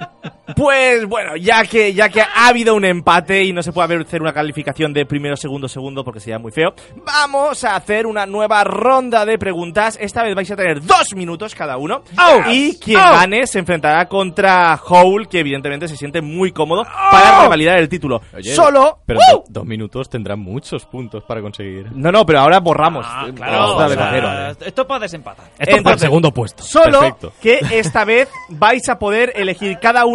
[0.57, 4.21] Pues bueno, ya que, ya que ha habido un empate y no se puede hacer
[4.23, 8.63] una calificación de primero, segundo, segundo porque sería muy feo, vamos a hacer una nueva
[8.65, 9.97] ronda de preguntas.
[10.01, 12.03] Esta vez vais a tener dos minutos cada uno.
[12.51, 17.79] Y quien gane se enfrentará contra Howl, que evidentemente se siente muy cómodo para revalidar
[17.79, 18.21] el título.
[18.37, 18.99] Oye, Solo...
[19.07, 19.37] Pero ¡Uh!
[19.39, 21.87] do- dos minutos tendrán muchos puntos para conseguir.
[21.93, 23.07] No, no, pero ahora borramos.
[23.09, 23.77] Ah, claro.
[23.77, 24.51] o sea.
[24.67, 25.47] Esto para desempatar.
[25.47, 26.63] Esto para el Entonces, segundo puesto.
[26.63, 27.33] Solo Perfecto.
[27.41, 30.12] que esta vez vais a poder elegir cada uno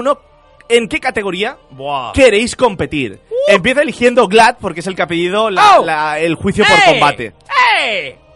[0.69, 2.11] en qué categoría Buah.
[2.13, 3.19] queréis competir.
[3.47, 5.85] Empieza eligiendo Glad porque es el que ha pedido la- ¡Oh!
[5.85, 7.33] la- el juicio por combate.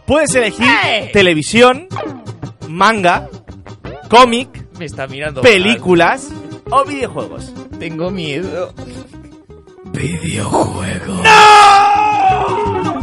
[0.06, 0.66] Puedes elegir
[1.12, 1.88] televisión,
[2.68, 3.28] manga,
[4.08, 4.48] cómic,
[4.78, 5.42] Me está mirando.
[5.42, 6.28] películas
[6.70, 7.52] o videojuegos.
[7.78, 8.72] Tengo miedo.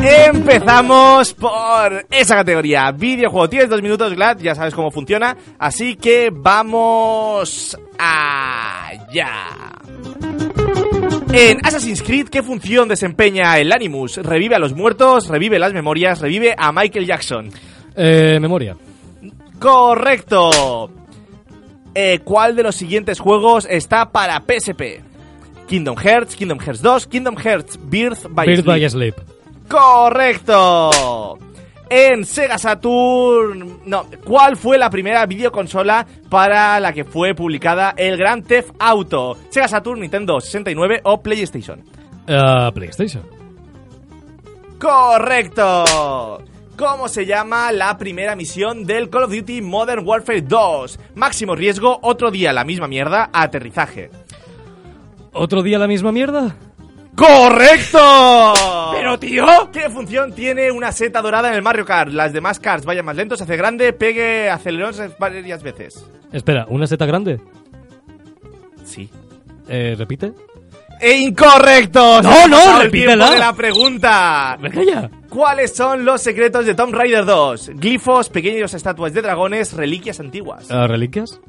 [0.02, 2.92] Empezamos por esa categoría.
[2.92, 3.50] Videojuego.
[3.50, 5.36] Tienes dos minutos, Glad, ya sabes cómo funciona.
[5.58, 9.46] Así que vamos allá.
[11.32, 14.18] En Assassin's Creed, ¿qué función desempeña el Animus?
[14.18, 17.52] Revive a los muertos, revive las memorias, revive a Michael Jackson.
[17.96, 18.76] Eh, memoria.
[19.60, 20.90] Correcto.
[21.94, 25.02] Eh, ¿Cuál de los siguientes juegos está para PSP?
[25.68, 28.82] Kingdom Hearts, Kingdom Hearts 2, Kingdom Hearts Birth by Birth Sleep.
[28.82, 29.16] by Sleep.
[29.70, 31.38] Correcto.
[31.89, 38.15] En Sega Saturn, no, ¿cuál fue la primera videoconsola para la que fue publicada el
[38.17, 39.38] Grand Theft Auto?
[39.49, 41.84] Sega Saturn, Nintendo 69 o PlayStation.
[42.28, 43.24] Ah, PlayStation.
[44.80, 46.43] Correcto.
[46.78, 50.99] ¿Cómo se llama la primera misión del Call of Duty Modern Warfare 2?
[51.15, 54.11] Máximo riesgo, otro día la misma mierda, aterrizaje.
[55.34, 56.55] ¿Otro día la misma mierda?
[57.20, 58.53] ¡Correcto!
[58.93, 59.45] Pero tío.
[59.74, 62.11] ¿Qué función tiene una seta dorada en el Mario Kart?
[62.13, 66.05] Las demás carts vayan más lentos, hace grande, pegue acelerones varias veces.
[66.32, 67.41] Espera, ¿una seta grande?
[68.86, 69.09] Sí.
[69.67, 70.32] Eh, ¿Repite?
[71.01, 72.22] ¡E incorrecto!
[72.22, 73.32] No, no, repítela.
[73.32, 74.57] de la pregunta.
[74.61, 75.09] ¡Venga ya!
[75.30, 77.72] ¿Cuáles son los secretos de Tomb Raider 2?
[77.76, 80.72] Glifos, pequeños estatuas de dragones, reliquias antiguas.
[80.72, 81.39] Ah, ¿Reliquias?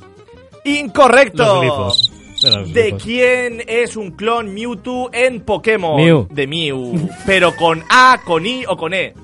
[0.64, 1.44] Incorrecto.
[1.44, 2.12] Los glifos.
[2.40, 5.96] ¿De quién es un clon Mewtwo en Pokémon?
[5.96, 6.26] Mew.
[6.30, 7.08] De Mew.
[7.26, 9.14] Pero con A, con I o con E.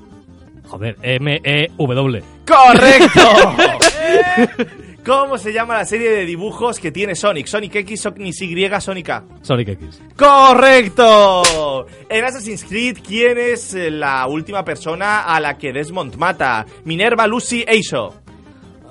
[0.67, 2.23] Joder, M-E-W.
[2.45, 3.21] ¡Correcto!
[5.07, 7.47] ¿Cómo se llama la serie de dibujos que tiene Sonic?
[7.47, 9.23] Sonic X, Sonic Y, Sonic A.
[9.41, 10.01] Sonic X.
[10.17, 11.87] ¡Correcto!
[12.09, 16.65] En Assassin's Creed, ¿quién es eh, la última persona a la que Desmond mata?
[16.83, 18.15] Minerva, Lucy, Eisho.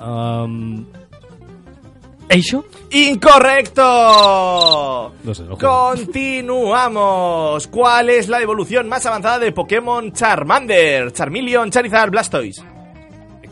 [0.01, 0.87] Um,
[2.29, 2.65] ¿Eisho?
[2.91, 3.83] ¡Incorrecto!
[5.23, 5.89] No sé, no juego.
[5.91, 7.67] Continuamos.
[7.69, 11.13] ¿Cuál es la evolución más avanzada de Pokémon Charmander?
[11.13, 12.63] Charmeleon, Charizard, Blastoise.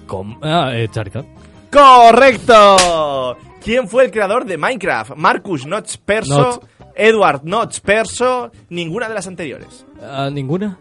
[0.06, 1.24] Com- ah, eh, Charizard.
[1.70, 3.36] ¡Correcto!
[3.62, 5.12] ¿Quién fue el creador de Minecraft?
[5.16, 6.60] Marcus Notch Perso.
[6.96, 9.84] Edward Notch Perso, ninguna de las anteriores.
[10.00, 10.78] Ah, ¿Ninguna?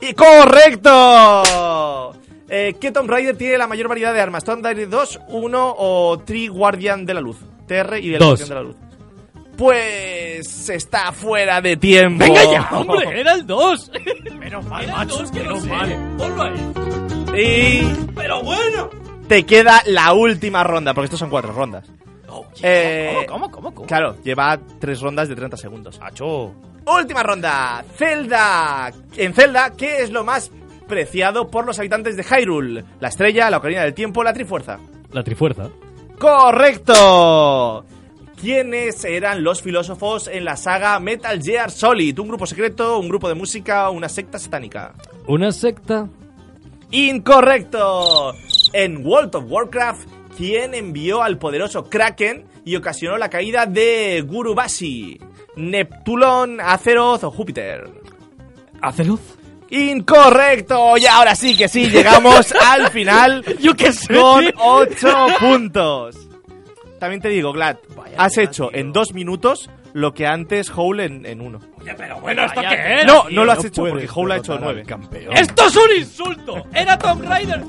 [0.00, 2.12] ¡Y correcto!
[2.48, 4.44] Eh, ¿Qué Tomb Raider tiene la mayor variedad de armas?
[4.44, 7.38] ¿Tomb Raider 2, 1 o Tri Guardian de la Luz?
[7.66, 8.40] TR y de la Dos.
[8.40, 8.76] Guardian de la Luz.
[9.56, 12.24] Pues está fuera de tiempo.
[12.24, 13.04] ¡Venga ya, hombre!
[13.20, 13.90] ¡Era el 2!
[14.38, 15.18] Menos mal, ¡Era el macho.
[15.18, 15.68] 2 que no menos sé!
[15.68, 16.14] mal.
[16.18, 16.72] ¡Ponlo ahí!
[17.34, 17.82] Y
[18.14, 18.90] Pero bueno.
[19.28, 21.84] te queda la última ronda, porque estos son cuatro rondas.
[22.62, 23.86] Eh, ¿Cómo, cómo, cómo?
[23.86, 25.98] Claro, lleva tres rondas de 30 segundos.
[26.02, 26.52] Acho.
[26.86, 27.84] Última ronda.
[27.96, 28.92] Zelda.
[29.16, 30.50] En Zelda, ¿qué es lo más
[30.88, 32.84] preciado por los habitantes de Hyrule?
[33.00, 34.78] La estrella, la ocarina del tiempo, la trifuerza.
[35.12, 35.68] La trifuerza.
[36.18, 37.84] ¡Correcto!
[38.40, 42.18] ¿Quiénes eran los filósofos en la saga Metal Gear Solid?
[42.18, 44.94] ¿Un grupo secreto, un grupo de música o una secta satánica?
[45.28, 46.08] Una secta.
[46.90, 48.34] ¡Incorrecto!
[48.72, 55.20] En World of Warcraft, ¿quién envió al poderoso Kraken y ocasionó la caída de Gurubashi?
[55.56, 57.84] ¿Neptulon, Azeroth o Júpiter?
[58.80, 59.20] ¿Azeroth?
[59.70, 60.96] Incorrecto.
[60.98, 64.14] Y ahora sí que sí, llegamos al final Yo qué sé.
[64.14, 64.52] con tío.
[64.58, 66.28] 8 puntos.
[66.98, 67.78] También te digo, Glad,
[68.16, 71.58] has hecho en dos minutos lo que antes Howl en, en uno.
[71.80, 73.04] Oye, pero bueno, ¿esto qué era?
[73.04, 73.30] No, tío?
[73.36, 74.84] no lo has no hecho porque Howl ha hecho nueve.
[74.86, 75.36] campeón.
[75.36, 76.64] ¡Esto es un insulto!
[76.72, 77.62] ¡Era Tomb Raider!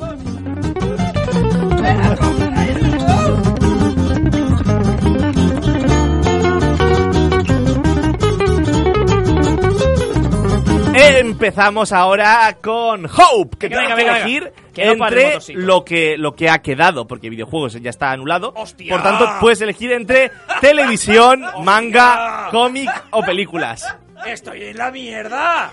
[10.95, 14.73] Empezamos ahora con Hope, que Venga, tiene que venga, elegir venga.
[14.73, 18.11] Que no pare el entre lo que, lo que ha quedado, porque videojuegos ya está
[18.11, 18.53] anulado.
[18.55, 18.93] ¡Hostia!
[18.93, 23.95] Por tanto, puedes elegir entre televisión, manga, cómic o películas.
[24.25, 25.71] ¡Estoy en la mierda!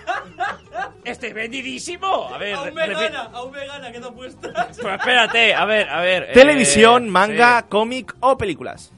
[1.05, 2.29] ¡Estoy vendidísimo!
[2.35, 4.49] A ver, repi- aún me gana, queda puesta.
[4.77, 6.23] Pero espérate, a ver, a ver.
[6.25, 7.67] eh, Televisión, manga, sí.
[7.69, 8.93] cómic o películas.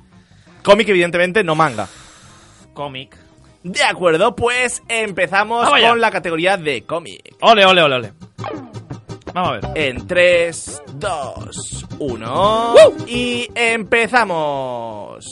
[0.63, 1.87] Cómic, evidentemente, no manga.
[2.73, 3.17] Cómic.
[3.65, 5.91] De acuerdo, pues empezamos Vamos allá.
[5.91, 7.37] con la categoría de cómic.
[7.41, 8.13] Ole, ole, ole, ole.
[9.33, 9.65] Vamos a ver.
[9.77, 12.75] En 3, 2, 1
[13.07, 15.27] y empezamos.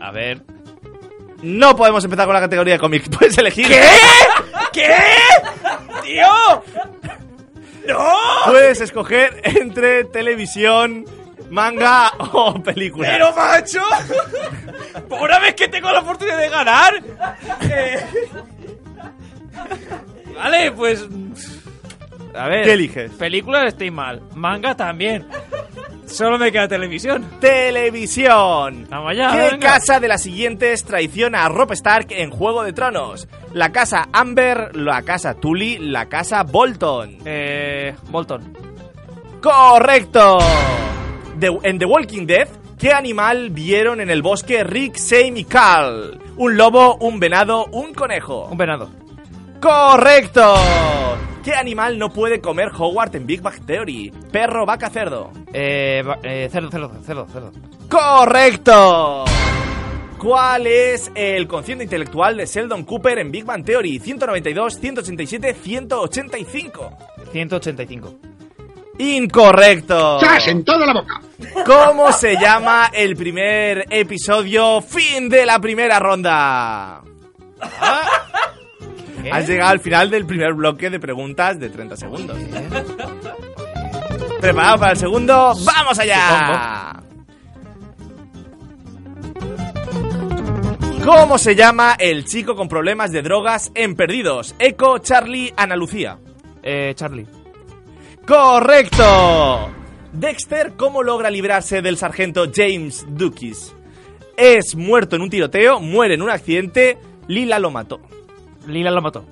[0.00, 0.40] A ver.
[1.42, 3.08] No podemos empezar con la categoría de cómic.
[3.18, 3.68] Puedes elegir.
[3.68, 3.82] ¿Qué?
[4.72, 4.94] ¿Qué?
[6.02, 6.26] ¡Tío!
[7.88, 8.08] ¡No!
[8.46, 11.04] Puedes escoger entre televisión,
[11.50, 13.08] manga o película.
[13.08, 13.82] ¡Pero, macho!
[15.08, 17.02] Por una vez que tengo la oportunidad de ganar.
[17.62, 18.06] eh,
[20.36, 21.06] Vale, pues.
[22.34, 22.64] A ver.
[22.64, 23.10] ¿Qué eliges?
[23.12, 24.22] Película estoy mal.
[24.34, 25.26] Manga también.
[26.06, 27.26] Solo me queda televisión.
[27.40, 28.86] Televisión.
[28.88, 29.72] Vamos allá, ¿Qué venga.
[29.74, 33.28] casa de las siguientes traiciona a Rob Stark en Juego de Tronos?
[33.52, 37.18] La casa Amber, la casa Tully, la casa Bolton.
[37.26, 37.94] Eh.
[38.08, 38.56] Bolton.
[39.42, 40.38] ¡Correcto!
[41.40, 42.48] En The Walking Dead,
[42.78, 46.18] ¿qué animal vieron en el bosque Rick, Sam y Carl?
[46.36, 48.48] ¿Un lobo, un venado, un conejo?
[48.50, 48.90] Un venado.
[49.60, 50.56] ¡Correcto!
[51.44, 54.12] ¿Qué animal no puede comer Howard en Big Bang Theory?
[54.32, 55.30] ¿Perro, vaca, cerdo?
[55.52, 56.02] Eh.
[56.24, 57.52] eh, cerdo, cerdo, cerdo, cerdo.
[57.88, 59.24] ¡Correcto!
[60.18, 64.00] ¿Cuál es el consciente intelectual de Sheldon Cooper en Big Bang Theory?
[64.00, 66.98] 192, 187, 185.
[67.30, 68.14] 185.
[68.98, 70.18] Incorrecto.
[70.20, 71.20] ¡Chas en toda la boca!
[71.64, 74.82] ¿Cómo se llama el primer episodio?
[74.82, 77.02] Fin de la primera ronda.
[79.30, 82.36] Has llegado al final del primer bloque de preguntas de 30 segundos.
[84.40, 85.54] ¿Preparado para el segundo?
[85.64, 86.94] ¡Vamos allá!
[91.04, 94.54] ¿Cómo se llama el chico con problemas de drogas en Perdidos?
[94.58, 96.18] Eco, Charlie, Ana Lucía.
[96.62, 96.92] Eh.
[96.94, 97.37] Charlie.
[98.28, 99.70] ¡Correcto!
[100.12, 103.74] Dexter, ¿cómo logra librarse del sargento James Dukis?
[104.36, 108.02] Es muerto en un tiroteo, muere en un accidente, Lila lo mató.
[108.66, 109.24] Lila lo mató.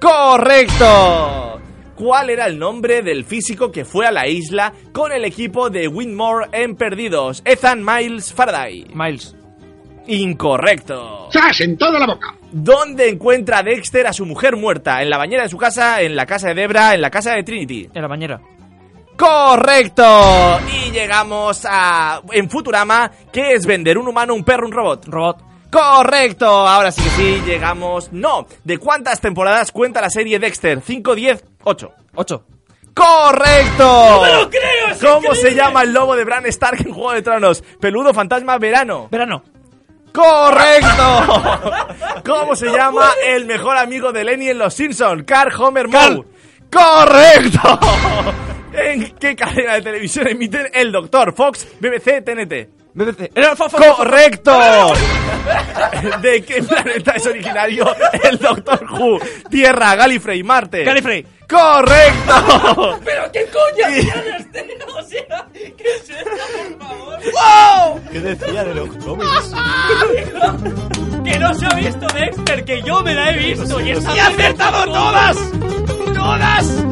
[0.00, 1.60] ¡Correcto!
[1.94, 5.86] ¿Cuál era el nombre del físico que fue a la isla con el equipo de
[5.86, 7.42] Winmore en Perdidos?
[7.44, 8.84] Ethan Miles Faraday.
[8.92, 9.36] Miles.
[10.08, 11.28] Incorrecto.
[11.30, 12.39] ¡Chas en toda la boca!
[12.52, 15.02] ¿Dónde encuentra Dexter a su mujer muerta?
[15.02, 16.02] ¿En la bañera de su casa?
[16.02, 16.94] ¿En la casa de Debra?
[16.94, 17.88] ¿En la casa de Trinity?
[17.94, 18.40] En la bañera.
[19.16, 20.58] ¡Correcto!
[20.72, 22.22] Y llegamos a...
[22.32, 23.98] En Futurama, ¿qué es vender?
[23.98, 25.06] ¿Un humano, un perro, un robot?
[25.06, 25.42] Robot.
[25.70, 26.46] ¡Correcto!
[26.46, 28.12] Ahora sí que sí, llegamos...
[28.12, 30.80] No, ¿de cuántas temporadas cuenta la serie Dexter?
[30.82, 31.92] ¿5, 10, 8?
[32.14, 32.44] 8.
[32.94, 33.84] ¡Correcto!
[33.84, 35.12] ¡No me lo creo!
[35.14, 37.62] ¿Cómo se llama el lobo de Bran Stark en Juego de Tronos?
[37.78, 39.08] ¿Peludo, fantasma, verano?
[39.10, 39.44] Verano.
[40.12, 41.42] ¡Correcto!
[42.24, 45.24] ¿Cómo se llama el mejor amigo de Lenny en Los Simpsons?
[45.24, 46.24] Carl Homer Moe.
[46.70, 47.78] ¡Correcto!
[48.72, 51.34] ¿En qué cadena de televisión emiten El Doctor?
[51.34, 52.79] Fox, BBC, TNT.
[52.94, 53.30] BBC.
[53.96, 54.52] ¡Correcto!
[56.22, 57.86] ¿De qué planeta es originario
[58.24, 59.18] el Doctor Who?
[59.48, 60.84] Tierra, Gallifrey, Marte.
[60.84, 61.26] Gallifrey.
[61.48, 62.98] ¡Correcto!
[63.04, 64.86] ¿Pero qué coña Y- tienes, tío?
[64.96, 67.18] O sea, ¿qué es esto, por favor?
[67.32, 68.00] ¡Wow!
[68.12, 69.54] ¿Qué decía de los cómics?
[71.24, 74.18] Que no se ha visto Dexter, que yo me la he visto y está ¡Y
[74.18, 75.36] ha acertado todas!
[76.14, 76.84] ¡Todas!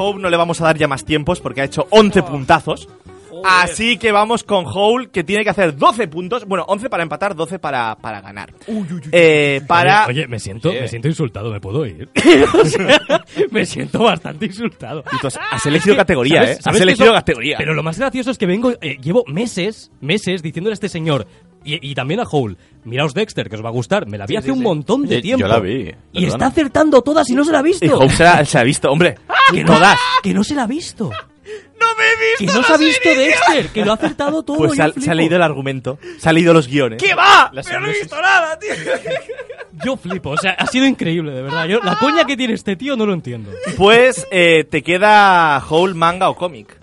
[0.00, 2.88] Hope no le vamos a dar ya más tiempos porque ha hecho 11 puntazos.
[3.42, 6.44] Así que vamos con Hole, que tiene que hacer 12 puntos.
[6.44, 8.52] Bueno, 11 para empatar, 12 para, para ganar.
[9.12, 10.04] Eh, para...
[10.08, 12.10] Oye, oye, me siento, me siento insultado, ¿me puedo ir?
[13.50, 15.02] Me siento bastante insultado.
[15.12, 16.62] Y tú has, has elegido categoría, ¿Sabes- ¿eh?
[16.62, 17.56] sabes Has que elegido eso- categoría.
[17.58, 21.26] Pero lo más gracioso es que vengo, eh, llevo meses, meses diciéndole a este señor
[21.64, 24.32] y, y también a Hole, miraos Dexter, que os va a a me la vi
[24.34, 24.62] Sí, hace sí, un sí.
[24.64, 25.40] montón de Yo- tiempo.
[25.40, 27.84] yo la vi, Y está acertando todas y no se la ha visto.
[27.84, 29.16] Y Hope se la, se la ha visto, hombre.
[29.52, 29.98] que no, Todas.
[30.22, 31.10] Que no se la ha visto.
[31.80, 34.58] ¡No me he Que no se ha visto Dexter, que lo ha acertado todo.
[34.58, 37.02] Pues se yo ha, se ha leído el argumento, se ha leído los guiones.
[37.02, 37.50] ¿Qué va?
[37.52, 38.70] Las Pero no he visto nada, tío.
[39.84, 41.66] Yo flipo, o sea, ha sido increíble, de verdad.
[41.66, 43.50] Yo, la coña que tiene este tío no lo entiendo.
[43.76, 46.78] Pues eh, te queda Hole, manga o cómic.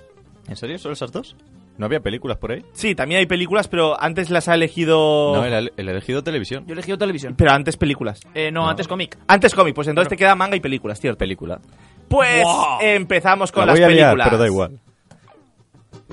[0.48, 0.80] ¿En serio?
[0.80, 1.36] ¿Solo esas dos?
[1.78, 2.66] ¿No había películas por ahí?
[2.74, 5.34] Sí, también hay películas, pero antes las ha elegido...
[5.36, 6.64] No, el, el elegido televisión.
[6.66, 7.36] Yo he elegido televisión.
[7.38, 8.20] Pero antes películas.
[8.34, 9.18] Eh, no, antes cómic.
[9.28, 11.20] Antes cómic, pues entonces te queda manga y películas, cierto.
[11.20, 11.60] Película.
[12.08, 12.80] Pues Wow.
[12.82, 14.28] empezamos con La las voy a liar, películas.
[14.28, 14.80] pero da igual.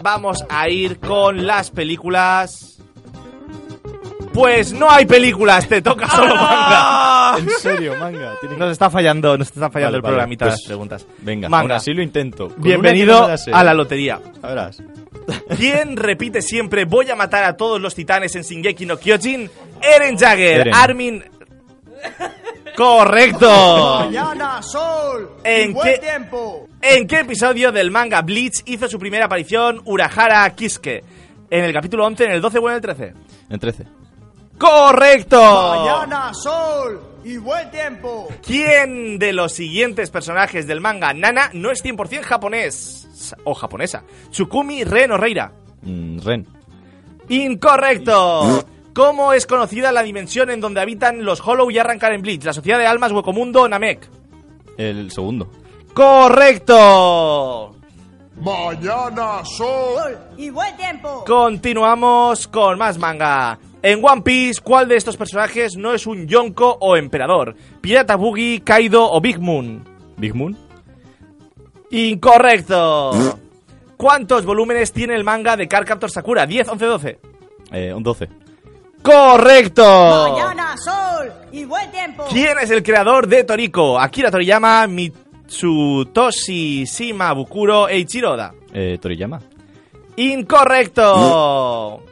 [0.03, 2.83] Vamos a ir con las películas.
[4.35, 7.37] Pues no hay películas, te toca solo manga.
[7.39, 8.35] ¿En serio, manga?
[8.41, 11.07] Tiene- Nos está fallando, nos está fallando Vale, el vale, programita de pues, las preguntas.
[11.19, 11.79] Venga, Manga.
[11.87, 12.49] lo intento.
[12.49, 13.53] Con Bienvenido una que no me sé.
[13.53, 14.21] a la lotería.
[14.43, 14.83] Verás.
[15.57, 19.49] ¿Quién repite siempre voy a matar a todos los titanes en Shingeki no Kyojin?
[19.81, 20.75] Eren Jagger, Eren.
[20.75, 21.25] Armin...
[22.77, 24.01] Correcto.
[24.01, 25.31] Mañana, sol.
[25.45, 26.69] ¿En buen qué- tiempo.
[26.83, 31.03] ¿En qué episodio del manga Bleach hizo su primera aparición Urahara Kisuke?
[31.51, 33.15] ¿En el capítulo 11, en el 12 o en el 13?
[33.49, 33.85] En 13.
[34.59, 35.41] ¡Correcto!
[35.41, 37.01] Mañana, sol.
[37.25, 38.29] y buen tiempo.
[38.45, 43.09] ¿Quién de los siguientes personajes del manga Nana no es 100% japonés?
[43.45, 44.03] O japonesa.
[44.31, 45.53] Tsukumi, Ren o Reira.
[45.83, 46.47] Mm, Ren.
[47.29, 48.65] Incorrecto.
[48.95, 52.45] ¿Cómo es conocida la dimensión en donde habitan los Hollow y arrancar en Bleach?
[52.45, 54.09] La Sociedad de Almas, Huecomundo, Namek.
[54.77, 55.51] El segundo.
[55.95, 57.75] Correcto.
[58.37, 60.19] Mañana sol.
[60.37, 61.25] y buen tiempo.
[61.25, 63.59] Continuamos con más manga.
[63.85, 67.55] En One Piece, ¿cuál de estos personajes no es un Yonko o emperador?
[67.83, 69.85] Pirata Boogie, Kaido o Big Moon.
[70.17, 70.57] Big Moon.
[71.91, 73.39] Incorrecto.
[73.99, 76.47] ¿Cuántos volúmenes tiene el manga de Card Captor Sakura?
[76.47, 77.19] 10, 11, 12.
[77.73, 78.27] Eh, un 12.
[79.03, 80.31] Correcto.
[80.33, 82.25] Mañana sol y buen tiempo.
[82.31, 84.01] ¿Quién es el creador de Toriko?
[84.01, 88.55] Akira Toriyama, Mitsutoshi Shima Bukuro e Ichiro Oda.
[88.73, 89.43] Eh, Toriyama.
[90.17, 92.03] Incorrecto.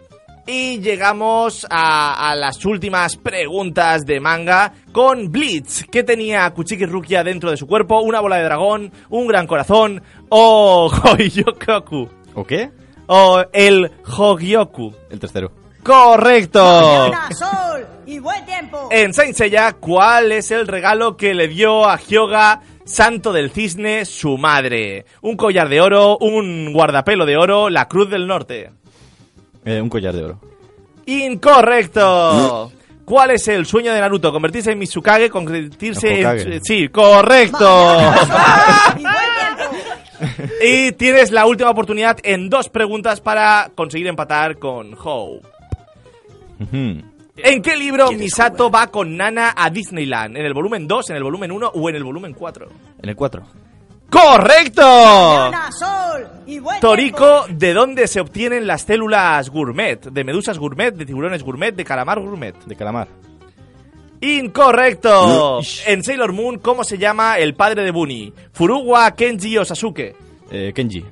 [0.47, 5.85] Y llegamos a, a las últimas preguntas de manga con Blitz.
[5.91, 8.01] ¿Qué tenía Kuchiki Rukia dentro de su cuerpo?
[8.01, 8.93] ¿Una bola de dragón?
[9.09, 10.03] ¿Un gran corazón?
[10.29, 12.09] ¿O Hoyokoku?
[12.35, 12.71] ¿O qué?
[13.07, 14.95] ¿O el Hogyoku?
[15.11, 15.53] El tercero.
[15.83, 16.63] ¡Correcto!
[16.63, 18.89] Mañana sol y buen tiempo.
[18.91, 24.05] En Saint Seiya, ¿cuál es el regalo que le dio a Hyoga, santo del cisne,
[24.05, 25.07] su madre?
[25.21, 26.19] ¿Un collar de oro?
[26.19, 27.69] ¿Un guardapelo de oro?
[27.69, 28.71] ¿La cruz del norte?
[29.65, 30.39] Eh, un collar de oro.
[31.07, 32.73] Incorrecto.
[33.05, 34.33] ¿Cuál es el sueño de Naruto?
[34.33, 35.29] ¿Convertirse en Mizukage?
[35.29, 36.27] ¿Convertirse En.
[36.27, 36.61] Hokage.
[36.63, 37.99] Sí, correcto.
[40.63, 45.47] y tienes la última oportunidad en dos preguntas para conseguir empatar con Hope.
[46.61, 47.03] Ujú.
[47.37, 50.37] ¿En qué libro Misato va con Nana a Disneyland?
[50.37, 52.69] ¿En el volumen 2, en el volumen 1 o en el volumen 4?
[53.03, 53.43] En el 4.
[54.13, 54.83] ¡Correcto!
[54.83, 60.05] Mañana sol y buen Torico, ¿de dónde se obtienen las células gourmet?
[60.05, 62.55] ¿De medusas gourmet, de tiburones gourmet, de calamar gourmet?
[62.67, 63.09] De calamar.
[64.21, 65.61] Incorrecto.
[65.87, 68.33] En Sailor Moon, ¿cómo se llama el padre de Bunny?
[68.53, 70.15] ¿Furuwa, Kenji o Sasuke?
[70.51, 71.05] Eh, Kenji.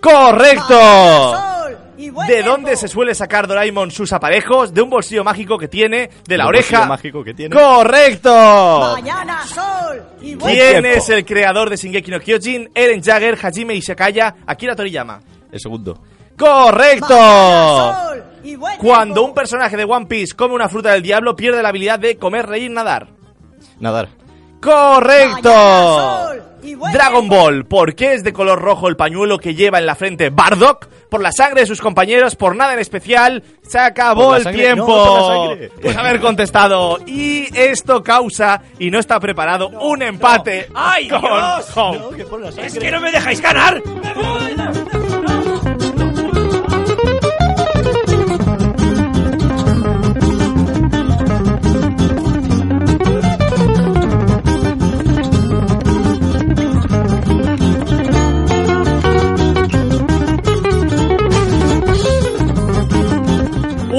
[0.00, 1.53] ¡Correcto!
[1.96, 2.50] ¿De tiempo.
[2.50, 4.74] dónde se suele sacar Doraemon sus aparejos?
[4.74, 6.78] De un bolsillo mágico que tiene, de la oreja.
[6.78, 7.54] bolsillo mágico que tiene.
[7.54, 8.90] ¡Correcto!
[8.94, 10.98] Mañana sol y buen ¿Quién tiempo.
[10.98, 12.70] es el creador de Shingeki no Kyojin?
[12.74, 15.20] Eren Jagger, Hajime Ishikaya, Akira Toriyama.
[15.52, 16.00] El segundo.
[16.36, 17.06] ¡Correcto!
[17.08, 19.28] Mañana sol y buen Cuando tiempo.
[19.28, 22.46] un personaje de One Piece come una fruta del diablo, pierde la habilidad de comer,
[22.46, 23.06] reír, nadar.
[23.78, 24.08] Nadar.
[24.60, 25.48] ¡Correcto!
[25.48, 26.42] Mañana sol
[26.92, 27.28] Dragon.
[27.28, 30.86] Ball, ¿por qué es de color rojo el pañuelo que lleva en la frente Bardock?
[31.08, 34.86] Por la sangre de sus compañeros, por nada en especial, se acabó el sangre- tiempo.
[35.56, 35.80] no.
[35.80, 36.98] Pues haber contestado.
[37.06, 40.68] Y esto causa, y no está preparado, un empate.
[40.74, 42.58] ¡Ay, con Dios!
[42.58, 43.80] ¡Es que no me dejáis ganar!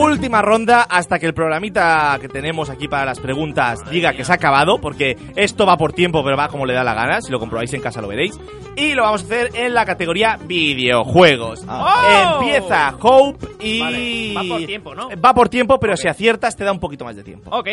[0.05, 4.31] Última ronda hasta que el programita que tenemos aquí para las preguntas diga que se
[4.31, 7.21] ha acabado, porque esto va por tiempo, pero va como le da la gana.
[7.21, 8.39] Si lo comprobáis en casa lo veréis.
[8.75, 11.65] Y lo vamos a hacer en la categoría videojuegos.
[11.67, 12.39] ¡Oh!
[12.39, 13.79] Empieza Hope y.
[13.79, 15.09] Vale, va por tiempo, ¿no?
[15.19, 17.49] Va por tiempo, pero si aciertas te da un poquito más de tiempo.
[17.51, 17.69] Ok.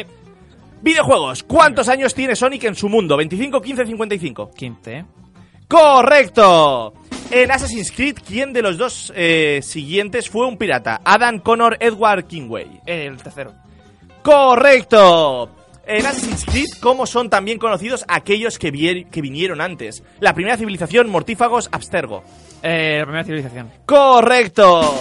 [0.80, 1.42] Videojuegos.
[1.42, 3.18] ¿Cuántos años tiene Sonic en su mundo?
[3.18, 4.50] ¿25, 15, 55?
[4.56, 5.04] 15.
[5.68, 6.94] ¡Correcto!
[7.34, 11.00] En Assassin's Creed, ¿quién de los dos eh, siguientes fue un pirata?
[11.02, 12.82] Adam Connor Edward Kingway.
[12.84, 13.54] El tercero.
[14.20, 15.48] ¡Correcto!
[15.86, 20.02] En Assassin's Creed, ¿cómo son también conocidos aquellos que, vinieron antes?
[20.20, 22.22] La primera civilización, mortífagos, abstergo.
[22.62, 23.70] Eh, la primera civilización.
[23.86, 24.94] ¡Correcto!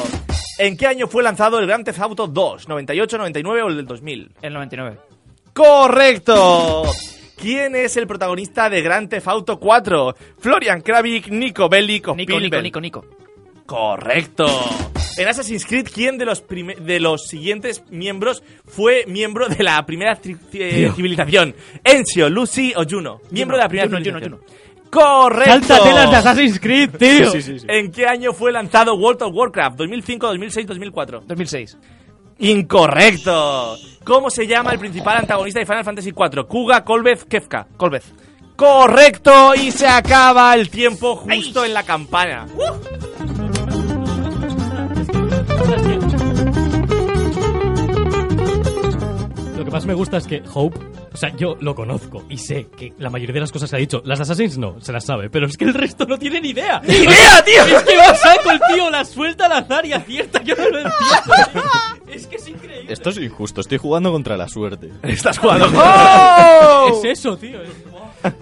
[0.58, 2.70] ¿En qué año fue lanzado el Grand Theft Auto 2?
[2.70, 4.32] ¿98, 99 o el del 2000?
[4.42, 4.98] El 99.
[5.52, 6.84] ¡Correcto!
[7.42, 10.16] ¿Quién es el protagonista de Grand Theft Auto 4?
[10.38, 12.62] Florian Kravik, Nico Bellic o Nico, Nico.
[12.62, 13.06] Nico, Nico.
[13.66, 14.46] Correcto.
[15.18, 20.20] En Assassin's Creed, ¿quién de los, de los siguientes miembros fue miembro de la primera
[20.54, 21.56] eh, civilización?
[21.84, 23.22] Enzio, Lucy o Juno.
[23.32, 24.62] Miembro de la primera Juno, Juno, civilización.
[24.92, 25.68] Correcto.
[25.68, 27.32] Sáltate las de Assassin's Creed, tío.
[27.68, 29.80] ¿En qué año fue lanzado World of Warcraft?
[29.80, 31.24] ¿2005, 2006, 2004?
[31.26, 31.78] 2006.
[32.42, 33.78] Incorrecto.
[34.04, 36.48] ¿Cómo se llama el principal antagonista de Final Fantasy IV?
[36.48, 37.68] Kuga, Kolbeth, Kefka.
[37.78, 38.04] Colbez.
[38.56, 39.54] Correcto.
[39.54, 42.48] Y se acaba el tiempo justo en la campana.
[49.56, 50.80] Lo que más me gusta es que Hope,
[51.14, 53.80] o sea, yo lo conozco y sé que la mayoría de las cosas que ha
[53.80, 56.40] dicho, las de Assassins no, se las sabe, pero es que el resto no tiene
[56.42, 56.82] ni idea.
[56.86, 57.78] ¡Ni idea, tío!
[57.78, 60.64] Es que va a saco el tío, la suelta al azar y acierta, yo no
[60.70, 61.64] lo entiendo.
[62.08, 62.92] es que es increíble.
[62.94, 64.90] Esto es injusto, estoy jugando contra la suerte.
[65.04, 65.68] Estás jugando.
[65.76, 67.00] ¡Oh!
[67.04, 67.60] Es eso, tío.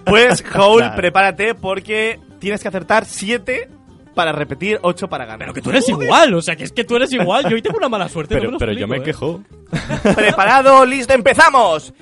[0.04, 0.96] Pues, Howl, Claro.
[0.96, 3.68] prepárate porque tienes que acertar 7
[4.14, 5.38] para repetir, 8 para ganar.
[5.38, 7.44] Pero que tú eres igual, o sea, que es que tú eres igual.
[7.48, 8.34] Yo hoy tengo una mala suerte.
[8.34, 9.02] no Pero, me lo pero yo explico, me ¿eh?
[9.02, 10.14] quejo.
[10.14, 11.92] Preparado, listo, empezamos.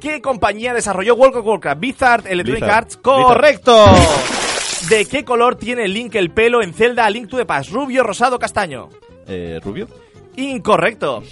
[0.00, 1.80] ¿Qué compañía desarrolló World of Warcraft?
[1.80, 2.76] Blizzard Electronic Blizzard.
[2.76, 2.96] Arts.
[2.98, 3.84] Correcto.
[4.88, 7.70] ¿De qué color tiene Link el pelo en Zelda A Link to the Past?
[7.70, 8.88] ¿Rubio, rosado, castaño?
[9.26, 9.88] Eh, ¿Rubio?
[10.36, 11.22] Incorrecto.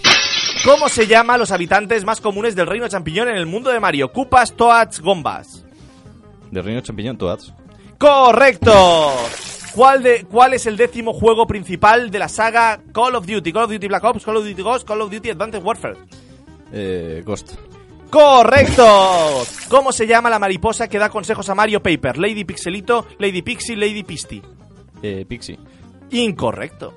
[0.65, 3.79] ¿Cómo se llama a los habitantes más comunes del reino champiñón en el mundo de
[3.79, 4.11] Mario?
[4.11, 5.63] Cupas, Toads, Gombas.
[6.51, 7.53] De Reino Champiñón, Toads.
[7.97, 9.13] ¡Correcto!
[9.73, 13.53] ¿Cuál, de, ¿Cuál es el décimo juego principal de la saga Call of Duty?
[13.53, 15.95] Call of Duty Black Ops, Call of Duty Ghost, Call of Duty Advanced Warfare.
[16.73, 17.53] Eh, Ghost.
[18.09, 19.43] ¡Correcto!
[19.69, 22.17] ¿Cómo se llama la mariposa que da consejos a Mario Paper?
[22.17, 24.41] Lady Pixelito, Lady Pixie, Lady Pisty.
[25.01, 25.59] Eh, Pixie.
[26.11, 26.95] Incorrecto.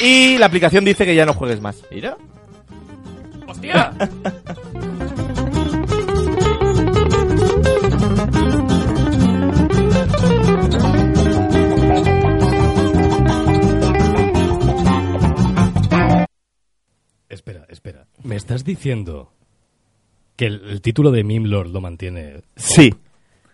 [0.00, 1.82] Y la aplicación dice que ya no juegues más.
[1.90, 2.16] ¿Mira?
[3.46, 3.92] ¡Hostia!
[17.28, 18.06] Espera, espera.
[18.24, 19.37] ¿Me estás diciendo
[20.38, 22.42] que el, el título de Meme Lord lo mantiene?
[22.56, 22.94] Sí.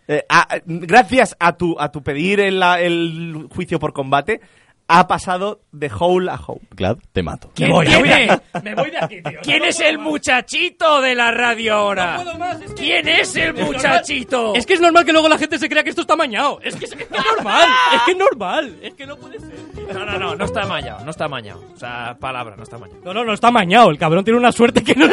[0.06, 4.42] Eh, a- gracias a tu, a tu pedir el, el juicio por combate,
[4.86, 6.60] ha pasado de Hole a Hole.
[6.72, 7.50] Glad, te mato.
[7.54, 8.02] ¿Quién voy, tiene?
[8.02, 8.42] me voy de aquí.
[8.62, 9.38] Me voy de aquí, tío.
[9.42, 10.06] ¿Quién No es el más.
[10.06, 12.18] muchachito de la radio ahora?
[12.18, 14.54] No puedo más, es que- ¿Quién es el normal- muchachito?
[14.54, 16.60] Es que es normal que luego la gente se crea que esto está mañado.
[16.62, 17.68] Es que es, es que es normal.
[17.94, 18.76] Es que es normal.
[18.82, 19.54] Es que no puede ser.
[19.92, 21.62] No, no, no, no está mañado, no está mañado.
[21.74, 23.00] O sea, palabra, no está mañado.
[23.04, 23.90] No, no, no está mañado.
[23.90, 25.06] El cabrón tiene una suerte que no,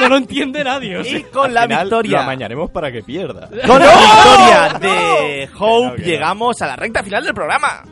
[0.00, 0.96] no lo entiende nadie.
[0.96, 1.18] o sea.
[1.18, 2.12] Y con Al la final victoria.
[2.18, 3.48] Lo amañaremos para que pierda.
[3.66, 7.82] Con la victoria de Hope llegamos a la recta final del programa.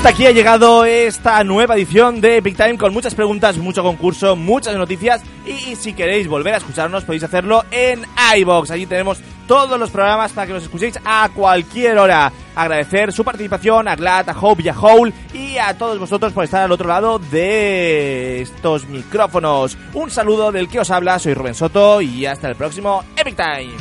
[0.00, 4.34] Hasta aquí ha llegado esta nueva edición de Big Time con muchas preguntas, mucho concurso,
[4.34, 8.06] muchas noticias y si queréis volver a escucharnos podéis hacerlo en
[8.38, 8.70] iBox.
[8.70, 12.32] Allí tenemos todos los programas para que los escuchéis a cualquier hora.
[12.54, 16.44] Agradecer su participación a Glad, a Hope y a Hole y a todos vosotros por
[16.44, 19.76] estar al otro lado de estos micrófonos.
[19.92, 23.74] Un saludo del que os habla, soy Rubén Soto y hasta el próximo Epic Time.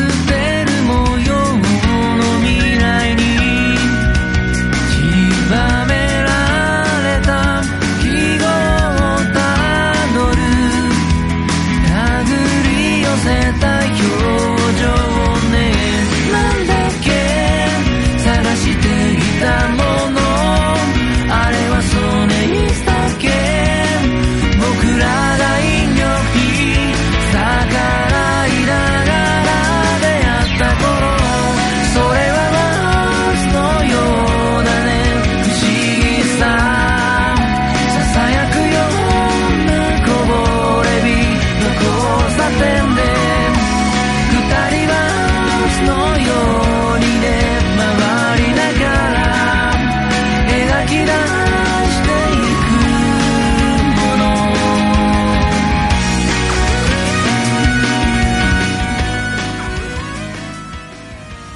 [4.93, 6.02] きばめ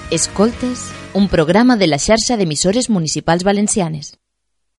[0.09, 4.13] Escoltes, un programa de la xarxa d'emissores municipals valencianes.